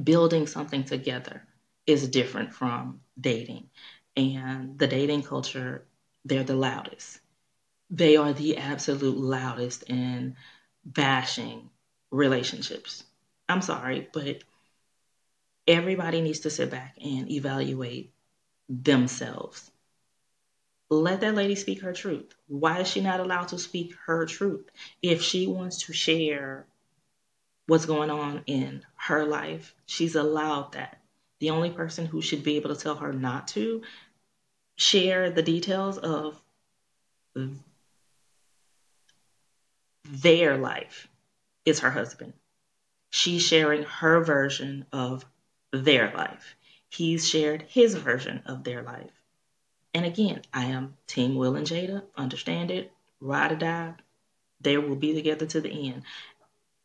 building 0.01 0.47
something 0.47 0.83
together 0.83 1.43
is 1.87 2.09
different 2.09 2.53
from 2.53 3.01
dating. 3.19 3.69
And 4.15 4.77
the 4.77 4.87
dating 4.87 5.23
culture, 5.23 5.85
they're 6.25 6.43
the 6.43 6.55
loudest. 6.55 7.19
They 7.89 8.17
are 8.17 8.33
the 8.33 8.57
absolute 8.57 9.17
loudest 9.17 9.83
in 9.83 10.35
bashing 10.85 11.69
relationships. 12.11 13.03
I'm 13.47 13.61
sorry, 13.61 14.07
but 14.13 14.43
everybody 15.67 16.21
needs 16.21 16.41
to 16.41 16.49
sit 16.49 16.69
back 16.69 16.97
and 17.01 17.31
evaluate 17.31 18.13
themselves 18.67 19.71
let 20.89 21.21
that 21.21 21.35
lady 21.35 21.55
speak 21.55 21.81
her 21.81 21.93
truth. 21.93 22.33
Why 22.47 22.79
is 22.79 22.87
she 22.87 23.01
not 23.01 23.19
allowed 23.19 23.49
to 23.49 23.59
speak 23.59 23.93
her 24.05 24.25
truth? 24.25 24.69
If 25.01 25.21
she 25.21 25.47
wants 25.47 25.85
to 25.85 25.93
share 25.93 26.65
what's 27.67 27.85
going 27.85 28.09
on 28.09 28.43
in 28.47 28.83
her 28.95 29.25
life, 29.25 29.75
she's 29.85 30.15
allowed 30.15 30.73
that. 30.73 30.97
The 31.39 31.51
only 31.51 31.69
person 31.69 32.05
who 32.05 32.21
should 32.21 32.43
be 32.43 32.57
able 32.57 32.75
to 32.75 32.81
tell 32.81 32.95
her 32.95 33.13
not 33.13 33.49
to 33.49 33.83
share 34.75 35.29
the 35.29 35.43
details 35.43 35.97
of 35.97 36.41
their 40.09 40.57
life 40.57 41.07
is 41.65 41.79
her 41.79 41.91
husband. 41.91 42.33
She's 43.11 43.45
sharing 43.45 43.83
her 43.83 44.23
version 44.23 44.85
of 44.91 45.25
their 45.71 46.11
life. 46.11 46.55
He's 46.89 47.27
shared 47.27 47.63
his 47.67 47.93
version 47.95 48.41
of 48.45 48.63
their 48.63 48.81
life. 48.81 49.11
And 49.93 50.05
again, 50.05 50.41
I 50.53 50.65
am 50.65 50.95
Team 51.07 51.35
Will 51.35 51.55
and 51.55 51.67
Jada. 51.67 52.03
Understand 52.15 52.71
it, 52.71 52.91
ride 53.19 53.51
or 53.51 53.55
die. 53.55 53.93
They 54.61 54.77
will 54.77 54.95
be 54.95 55.13
together 55.13 55.45
to 55.47 55.61
the 55.61 55.89
end. 55.89 56.03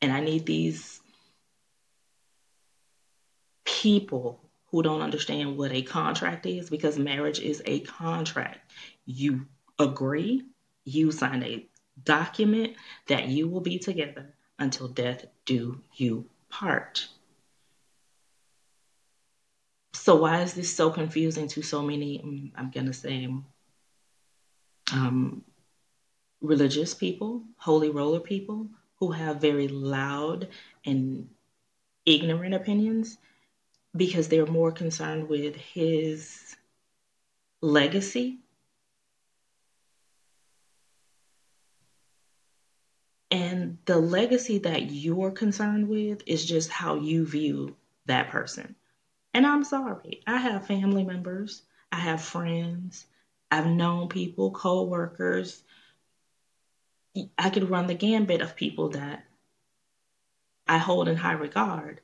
And 0.00 0.12
I 0.12 0.20
need 0.20 0.46
these 0.46 1.00
people 3.64 4.40
who 4.70 4.82
don't 4.82 5.02
understand 5.02 5.56
what 5.56 5.72
a 5.72 5.82
contract 5.82 6.46
is 6.46 6.68
because 6.68 6.98
marriage 6.98 7.40
is 7.40 7.62
a 7.64 7.80
contract. 7.80 8.58
You 9.06 9.46
agree, 9.78 10.42
you 10.84 11.10
sign 11.12 11.42
a 11.42 11.66
document 12.02 12.74
that 13.08 13.28
you 13.28 13.48
will 13.48 13.60
be 13.60 13.78
together 13.78 14.34
until 14.58 14.88
death 14.88 15.26
do 15.44 15.80
you 15.94 16.26
part. 16.48 17.08
So 19.92 20.16
why 20.16 20.42
is 20.42 20.54
this 20.54 20.74
so 20.74 20.90
confusing 20.90 21.48
to 21.48 21.62
so 21.62 21.82
many? 21.82 22.18
Mm, 22.18 22.50
I'm 22.56 22.70
gonna 22.70 22.92
say 22.92 23.28
um, 24.92 25.42
religious 26.40 26.94
people, 26.94 27.42
holy 27.56 27.90
roller 27.90 28.20
people 28.20 28.68
who 28.98 29.12
have 29.12 29.40
very 29.40 29.68
loud 29.68 30.48
and 30.84 31.28
ignorant 32.06 32.54
opinions 32.54 33.18
because 33.96 34.28
they're 34.28 34.46
more 34.46 34.72
concerned 34.72 35.28
with 35.28 35.56
his 35.56 36.56
legacy 37.60 38.38
and 43.34 43.78
the 43.86 43.98
legacy 43.98 44.58
that 44.58 44.92
you're 44.92 45.32
concerned 45.32 45.88
with 45.88 46.22
is 46.26 46.44
just 46.44 46.70
how 46.70 46.94
you 46.94 47.26
view 47.26 47.76
that 48.06 48.30
person 48.30 48.74
and 49.34 49.44
I'm 49.44 49.64
sorry. 49.64 50.22
I 50.26 50.36
have 50.36 50.68
family 50.68 51.02
members, 51.02 51.62
I 51.90 51.98
have 51.98 52.22
friends, 52.22 53.04
I've 53.50 53.66
known 53.66 54.08
people, 54.08 54.52
co-workers. 54.52 55.62
I 57.36 57.50
could 57.50 57.68
run 57.68 57.88
the 57.88 57.94
gambit 57.94 58.40
of 58.40 58.56
people 58.56 58.90
that 58.90 59.24
I 60.68 60.78
hold 60.78 61.08
in 61.08 61.16
high 61.16 61.32
regard. 61.32 62.00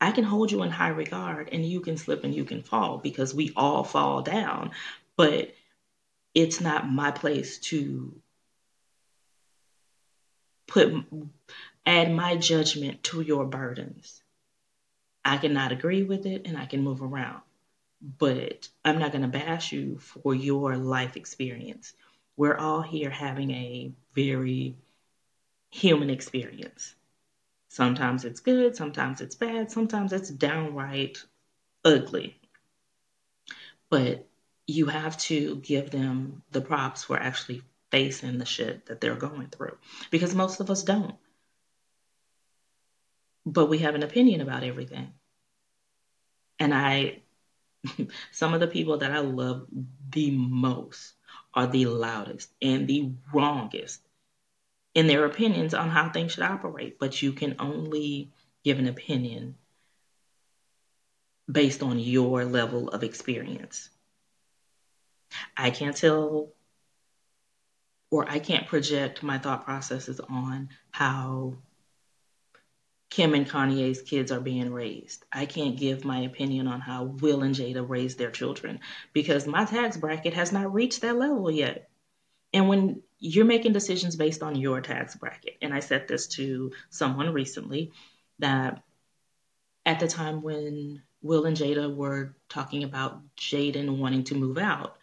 I 0.00 0.12
can 0.12 0.24
hold 0.24 0.50
you 0.52 0.62
in 0.62 0.70
high 0.70 0.88
regard 0.88 1.48
and 1.52 1.64
you 1.64 1.80
can 1.80 1.96
slip 1.96 2.24
and 2.24 2.34
you 2.34 2.44
can 2.44 2.62
fall 2.62 2.98
because 2.98 3.34
we 3.34 3.52
all 3.56 3.84
fall 3.84 4.22
down. 4.22 4.70
But 5.16 5.54
it's 6.34 6.60
not 6.60 6.88
my 6.88 7.10
place 7.10 7.58
to 7.58 8.14
put 10.70 10.94
add 11.84 12.12
my 12.12 12.36
judgment 12.36 13.02
to 13.02 13.20
your 13.20 13.44
burdens. 13.44 14.22
I 15.24 15.36
cannot 15.36 15.72
agree 15.72 16.04
with 16.04 16.24
it 16.24 16.46
and 16.46 16.56
I 16.56 16.66
can 16.66 16.82
move 16.82 17.02
around. 17.02 17.42
But 18.00 18.68
I'm 18.84 18.98
not 18.98 19.12
going 19.12 19.22
to 19.22 19.28
bash 19.28 19.72
you 19.72 19.98
for 19.98 20.34
your 20.34 20.76
life 20.76 21.16
experience. 21.16 21.92
we're 22.36 22.56
all 22.56 22.80
here 22.80 23.10
having 23.10 23.50
a 23.50 23.92
very 24.14 24.74
human 25.70 26.08
experience. 26.08 26.94
Sometimes 27.68 28.24
it's 28.24 28.40
good, 28.40 28.76
sometimes 28.76 29.20
it's 29.20 29.34
bad, 29.34 29.70
sometimes 29.70 30.12
it's 30.14 30.30
downright 30.30 31.22
ugly. 31.84 32.40
But 33.90 34.26
you 34.66 34.86
have 34.86 35.18
to 35.18 35.56
give 35.56 35.90
them 35.90 36.42
the 36.52 36.62
props 36.62 37.04
for 37.04 37.18
actually 37.18 37.62
facing 37.90 38.38
the 38.38 38.44
shit 38.44 38.86
that 38.86 39.00
they're 39.00 39.16
going 39.16 39.48
through 39.48 39.76
because 40.10 40.34
most 40.34 40.60
of 40.60 40.70
us 40.70 40.82
don't. 40.82 41.14
But 43.44 43.66
we 43.66 43.78
have 43.78 43.94
an 43.94 44.02
opinion 44.02 44.40
about 44.40 44.62
everything. 44.62 45.12
And 46.58 46.74
I, 46.74 47.22
some 48.32 48.54
of 48.54 48.60
the 48.60 48.66
people 48.66 48.98
that 48.98 49.12
I 49.12 49.20
love 49.20 49.66
the 50.10 50.30
most 50.30 51.14
are 51.54 51.66
the 51.66 51.86
loudest 51.86 52.50
and 52.60 52.86
the 52.86 53.12
wrongest 53.32 54.00
in 54.94 55.06
their 55.06 55.24
opinions 55.24 55.74
on 55.74 55.88
how 55.88 56.10
things 56.10 56.32
should 56.32 56.44
operate. 56.44 56.98
But 56.98 57.22
you 57.22 57.32
can 57.32 57.56
only 57.58 58.30
give 58.62 58.78
an 58.78 58.86
opinion 58.86 59.56
based 61.50 61.82
on 61.82 61.98
your 61.98 62.44
level 62.44 62.88
of 62.88 63.02
experience. 63.02 63.88
I 65.56 65.70
can't 65.70 65.96
tell 65.96 66.52
or 68.10 68.28
I 68.28 68.38
can't 68.38 68.66
project 68.66 69.22
my 69.22 69.38
thought 69.38 69.64
processes 69.64 70.20
on 70.20 70.70
how 70.90 71.58
Kim 73.08 73.34
and 73.34 73.48
Kanye's 73.48 74.02
kids 74.02 74.30
are 74.30 74.40
being 74.40 74.72
raised. 74.72 75.24
I 75.32 75.46
can't 75.46 75.76
give 75.76 76.04
my 76.04 76.20
opinion 76.20 76.68
on 76.68 76.80
how 76.80 77.04
Will 77.04 77.42
and 77.42 77.54
Jada 77.54 77.86
raise 77.88 78.16
their 78.16 78.30
children 78.30 78.80
because 79.12 79.46
my 79.46 79.64
tax 79.64 79.96
bracket 79.96 80.34
has 80.34 80.52
not 80.52 80.72
reached 80.72 81.00
that 81.00 81.16
level 81.16 81.50
yet. 81.50 81.90
And 82.52 82.68
when 82.68 83.02
you're 83.18 83.44
making 83.44 83.72
decisions 83.72 84.16
based 84.16 84.42
on 84.42 84.54
your 84.54 84.80
tax 84.80 85.16
bracket, 85.16 85.56
and 85.60 85.74
I 85.74 85.80
said 85.80 86.06
this 86.06 86.28
to 86.28 86.72
someone 86.88 87.32
recently 87.32 87.92
that 88.38 88.82
at 89.84 90.00
the 90.00 90.08
time 90.08 90.42
when 90.42 91.02
Will 91.22 91.46
and 91.46 91.56
Jada 91.56 91.94
were 91.94 92.34
talking 92.48 92.84
about 92.84 93.22
Jaden 93.36 93.98
wanting 93.98 94.24
to 94.24 94.34
move 94.34 94.58
out, 94.58 94.96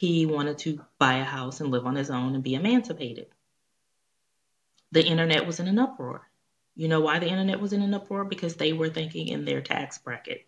he 0.00 0.24
wanted 0.24 0.56
to 0.56 0.80
buy 0.98 1.18
a 1.18 1.24
house 1.24 1.60
and 1.60 1.70
live 1.70 1.84
on 1.84 1.94
his 1.94 2.08
own 2.08 2.34
and 2.34 2.42
be 2.42 2.54
emancipated. 2.54 3.26
The 4.92 5.04
internet 5.04 5.46
was 5.46 5.60
in 5.60 5.68
an 5.68 5.78
uproar. 5.78 6.26
You 6.74 6.88
know 6.88 7.02
why 7.02 7.18
the 7.18 7.28
internet 7.28 7.60
was 7.60 7.74
in 7.74 7.82
an 7.82 7.92
uproar? 7.92 8.24
Because 8.24 8.54
they 8.54 8.72
were 8.72 8.88
thinking 8.88 9.28
in 9.28 9.44
their 9.44 9.60
tax 9.60 9.98
bracket. 9.98 10.46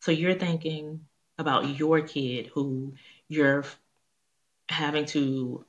So 0.00 0.12
you're 0.12 0.38
thinking 0.38 1.00
about 1.36 1.78
your 1.78 2.00
kid 2.00 2.46
who 2.54 2.94
you're 3.28 3.66
having 4.66 5.04
to 5.06 5.66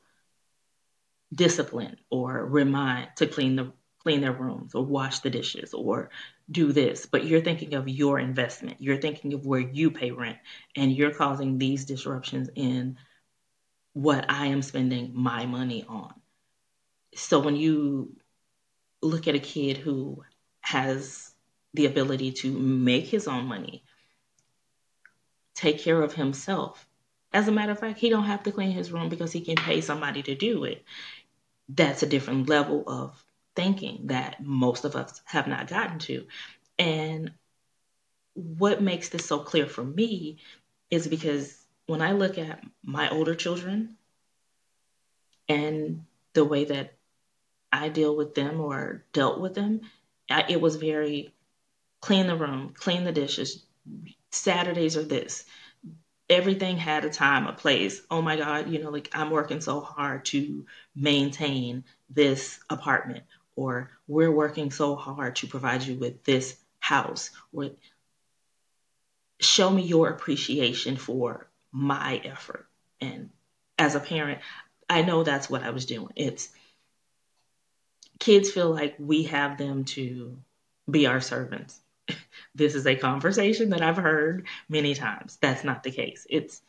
discipline 1.35 1.97
or 2.09 2.45
remind 2.45 3.09
to 3.17 3.27
clean 3.27 3.57
the 3.57 3.73
clean 3.99 4.21
their 4.21 4.31
rooms 4.31 4.73
or 4.73 4.85
wash 4.85 5.19
the 5.19 5.29
dishes 5.29 5.73
or 5.73 6.11
do 6.49 6.71
this, 6.71 7.05
but 7.05 7.25
you're 7.25 7.41
thinking 7.41 7.73
of 7.73 7.89
your 7.89 8.19
investment. 8.19 8.77
You're 8.79 9.01
thinking 9.01 9.33
of 9.33 9.45
where 9.45 9.59
you 9.59 9.91
pay 9.91 10.11
rent 10.11 10.37
and 10.77 10.93
you're 10.93 11.13
causing 11.13 11.57
these 11.57 11.83
disruptions 11.83 12.49
in 12.55 12.95
what 13.97 14.29
I 14.29 14.45
am 14.47 14.61
spending 14.61 15.11
my 15.15 15.47
money 15.47 15.83
on. 15.89 16.13
So 17.15 17.39
when 17.39 17.55
you 17.55 18.15
look 19.01 19.27
at 19.27 19.33
a 19.33 19.39
kid 19.39 19.77
who 19.77 20.23
has 20.61 21.33
the 21.73 21.87
ability 21.87 22.33
to 22.33 22.51
make 22.51 23.07
his 23.07 23.27
own 23.27 23.45
money, 23.45 23.83
take 25.55 25.79
care 25.79 25.99
of 25.99 26.13
himself. 26.13 26.87
As 27.33 27.47
a 27.47 27.51
matter 27.51 27.71
of 27.71 27.79
fact, 27.79 27.97
he 27.97 28.11
don't 28.11 28.25
have 28.25 28.43
to 28.43 28.51
clean 28.51 28.69
his 28.69 28.91
room 28.91 29.09
because 29.09 29.31
he 29.31 29.41
can 29.41 29.55
pay 29.55 29.81
somebody 29.81 30.21
to 30.21 30.35
do 30.35 30.63
it. 30.65 30.83
That's 31.67 32.03
a 32.03 32.07
different 32.07 32.47
level 32.47 32.83
of 32.85 33.25
thinking 33.55 34.07
that 34.07 34.43
most 34.43 34.85
of 34.85 34.95
us 34.95 35.23
have 35.25 35.47
not 35.47 35.69
gotten 35.69 35.97
to. 35.99 36.27
And 36.77 37.31
what 38.35 38.79
makes 38.79 39.09
this 39.09 39.25
so 39.25 39.39
clear 39.39 39.65
for 39.65 39.83
me 39.83 40.37
is 40.91 41.07
because 41.07 41.66
when 41.87 42.01
I 42.01 42.11
look 42.11 42.37
at 42.37 42.63
my 42.83 43.09
older 43.09 43.33
children 43.33 43.97
and 45.49 46.05
the 46.33 46.45
way 46.45 46.65
that 46.65 46.93
I 47.71 47.89
deal 47.89 48.15
with 48.15 48.35
them 48.35 48.61
or 48.61 49.03
dealt 49.13 49.39
with 49.39 49.55
them, 49.55 49.81
it 50.29 50.61
was 50.61 50.75
very 50.75 51.33
clean 52.01 52.27
the 52.27 52.35
room, 52.35 52.73
clean 52.75 53.03
the 53.03 53.11
dishes. 53.11 53.65
Saturdays 54.31 54.97
are 54.97 55.03
this. 55.03 55.45
Everything 56.29 56.77
had 56.77 57.05
a 57.05 57.09
time, 57.09 57.47
a 57.47 57.53
place. 57.53 58.01
Oh 58.11 58.21
my 58.21 58.35
God, 58.35 58.69
you 58.69 58.83
know, 58.83 58.89
like 58.89 59.09
I'm 59.13 59.29
working 59.29 59.61
so 59.61 59.79
hard 59.79 60.25
to 60.25 60.65
maintain 60.93 61.85
this 62.09 62.59
apartment, 62.69 63.23
or 63.55 63.91
we're 64.07 64.31
working 64.31 64.71
so 64.71 64.97
hard 64.97 65.37
to 65.37 65.47
provide 65.47 65.83
you 65.83 65.95
with 65.95 66.25
this 66.25 66.57
house, 66.79 67.31
or 67.53 67.69
show 69.39 69.69
me 69.69 69.83
your 69.83 70.09
appreciation 70.09 70.97
for 70.97 71.46
my 71.71 72.21
effort. 72.23 72.67
And 73.01 73.29
as 73.77 73.95
a 73.95 73.99
parent, 73.99 74.39
I 74.89 75.01
know 75.01 75.23
that's 75.23 75.49
what 75.49 75.63
I 75.63 75.71
was 75.71 75.85
doing. 75.85 76.11
It's 76.15 76.49
kids 78.19 78.51
feel 78.51 78.71
like 78.73 78.95
we 78.99 79.23
have 79.23 79.57
them 79.57 79.85
to 79.85 80.37
be 80.89 81.07
our 81.07 81.21
servants. 81.21 81.79
this 82.55 82.75
is 82.75 82.87
a 82.87 82.95
conversation 82.95 83.69
that 83.71 83.81
I've 83.81 83.97
heard 83.97 84.47
many 84.69 84.95
times. 84.95 85.37
That's 85.41 85.63
not 85.63 85.83
the 85.83 85.91
case. 85.91 86.25
It's 86.29 86.61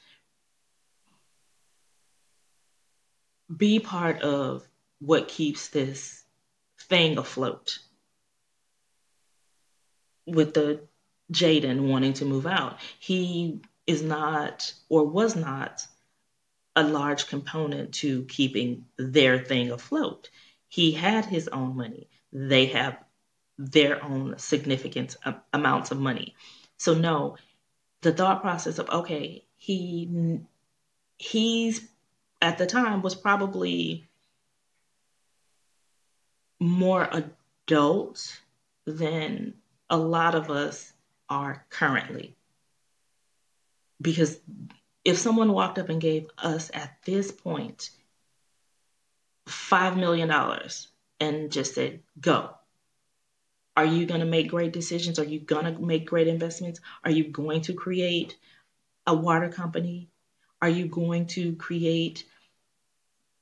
be 3.55 3.81
part 3.81 4.23
of 4.23 4.67
what 5.01 5.29
keeps 5.29 5.69
this 5.69 6.25
thing 6.83 7.19
afloat. 7.19 7.79
With 10.27 10.53
the 10.53 10.81
Jaden 11.33 11.89
wanting 11.89 12.15
to 12.15 12.27
move 12.27 12.47
out, 12.47 12.79
he 12.99 13.61
is 13.89 14.03
not 14.03 14.75
or 14.91 15.05
was 15.05 15.35
not 15.35 15.85
a 16.77 16.85
large 16.85 17.27
component 17.27 17.95
to 17.95 18.23
keeping 18.25 18.85
their 18.99 19.39
thing 19.39 19.73
afloat. 19.73 20.29
He 20.69 20.93
had 20.93 21.25
his 21.25 21.49
own 21.49 21.75
money. 21.75 22.11
They 22.31 22.67
have 22.67 22.99
their 23.57 24.05
own 24.05 24.39
significant 24.39 25.17
amounts 25.53 25.91
of 25.91 25.99
money. 25.99 26.37
So 26.77 26.95
no, 26.95 27.39
the 28.03 28.13
thought 28.13 28.43
process 28.43 28.79
of 28.79 28.91
okay, 28.91 29.45
he 29.57 30.39
he's 31.17 31.81
at 32.43 32.59
the 32.59 32.67
time 32.67 33.01
was 33.01 33.15
probably 33.15 34.07
more 36.61 37.09
adult 37.11 38.39
than 38.85 39.55
a 39.89 39.97
lot 39.97 40.35
of 40.35 40.51
us 40.51 40.93
are 41.31 41.65
currently 41.71 42.38
because 44.01 44.39
if 45.05 45.19
someone 45.19 45.53
walked 45.53 45.79
up 45.79 45.89
and 45.89 46.01
gave 46.01 46.29
us 46.39 46.71
at 46.75 46.97
this 47.05 47.33
point 47.33 47.91
$5 49.47 49.97
million 49.97 50.31
and 51.21 51.51
just 51.51 51.75
said, 51.75 52.01
go, 52.21 52.51
are 53.77 53.85
you 53.85 54.07
going 54.07 54.21
to 54.21 54.27
make 54.27 54.49
great 54.49 54.73
decisions? 54.73 55.19
Are 55.19 55.25
you 55.25 55.41
going 55.41 55.73
to 55.73 55.81
make 55.81 56.07
great 56.07 56.29
investments? 56.29 56.81
Are 57.05 57.11
you 57.11 57.29
going 57.29 57.63
to 57.63 57.73
create 57.73 58.37
a 59.07 59.15
water 59.15 59.49
company? 59.49 60.11
Are 60.61 60.69
you 60.69 60.87
going 60.87 61.27
to 61.29 61.55
create 61.55 62.25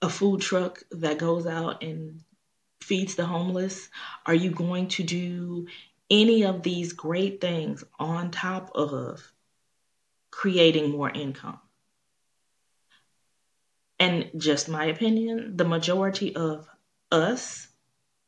a 0.03 0.09
food 0.09 0.42
truck 0.42 0.83
that 0.90 1.19
goes 1.19 1.47
out 1.47 1.83
and 1.83 2.21
feeds 2.83 3.14
the 3.14 3.25
homeless? 3.25 3.88
Are 4.27 4.35
you 4.35 4.51
going 4.51 4.88
to 4.88 5.03
do 5.03 5.66
any 6.11 6.45
of 6.45 6.62
these 6.62 6.92
great 6.92 7.40
things 7.40 7.83
on 7.99 8.31
top 8.31 8.71
of 8.75 9.33
creating 10.37 10.90
more 10.90 11.09
income. 11.09 11.59
And 13.99 14.31
just 14.37 14.68
my 14.68 14.85
opinion, 14.85 15.57
the 15.57 15.64
majority 15.64 16.37
of 16.37 16.68
us 17.11 17.66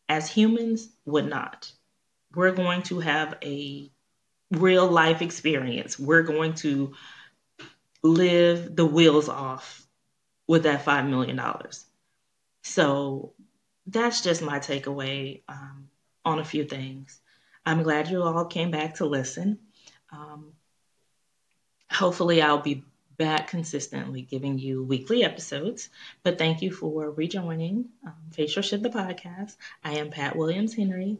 as 0.09 0.31
humans 0.31 0.89
would 1.05 1.29
not. 1.29 1.71
We're 2.35 2.53
going 2.53 2.81
to 2.85 3.01
have 3.01 3.37
a 3.45 3.91
real 4.51 4.89
life 4.89 5.21
experience. 5.21 5.99
We're 5.99 6.23
going 6.23 6.55
to 6.65 6.95
live 8.03 8.75
the 8.75 8.87
wheels 8.87 9.29
off 9.29 9.87
with 10.47 10.63
that 10.63 10.87
$5 10.87 11.11
million. 11.11 11.39
So 12.63 13.35
that's 13.87 14.23
just 14.23 14.41
my 14.41 14.61
takeaway 14.61 15.43
um, 15.47 15.91
on 16.25 16.39
a 16.39 16.45
few 16.45 16.65
things. 16.65 17.21
I'm 17.67 17.83
glad 17.83 18.09
you 18.09 18.23
all 18.23 18.47
came 18.47 18.71
back 18.71 18.95
to 18.95 19.05
listen. 19.05 19.59
Um, 20.11 20.55
hopefully 21.91 22.43
I'll 22.43 22.59
be 22.61 22.85
back 23.17 23.49
consistently 23.49 24.23
giving 24.23 24.59
you 24.59 24.83
weekly 24.83 25.25
episodes. 25.25 25.89
But 26.23 26.39
thank 26.39 26.63
you 26.63 26.73
for 26.73 27.11
rejoining 27.11 27.87
um, 28.07 28.15
Face 28.33 28.55
Your 28.55 28.63
Shit 28.63 28.83
the 28.83 28.91
podcast. 28.91 29.57
I 29.85 29.97
am 29.99 30.11
Pat 30.11 30.37
Williams 30.37 30.75
Henry, 30.75 31.19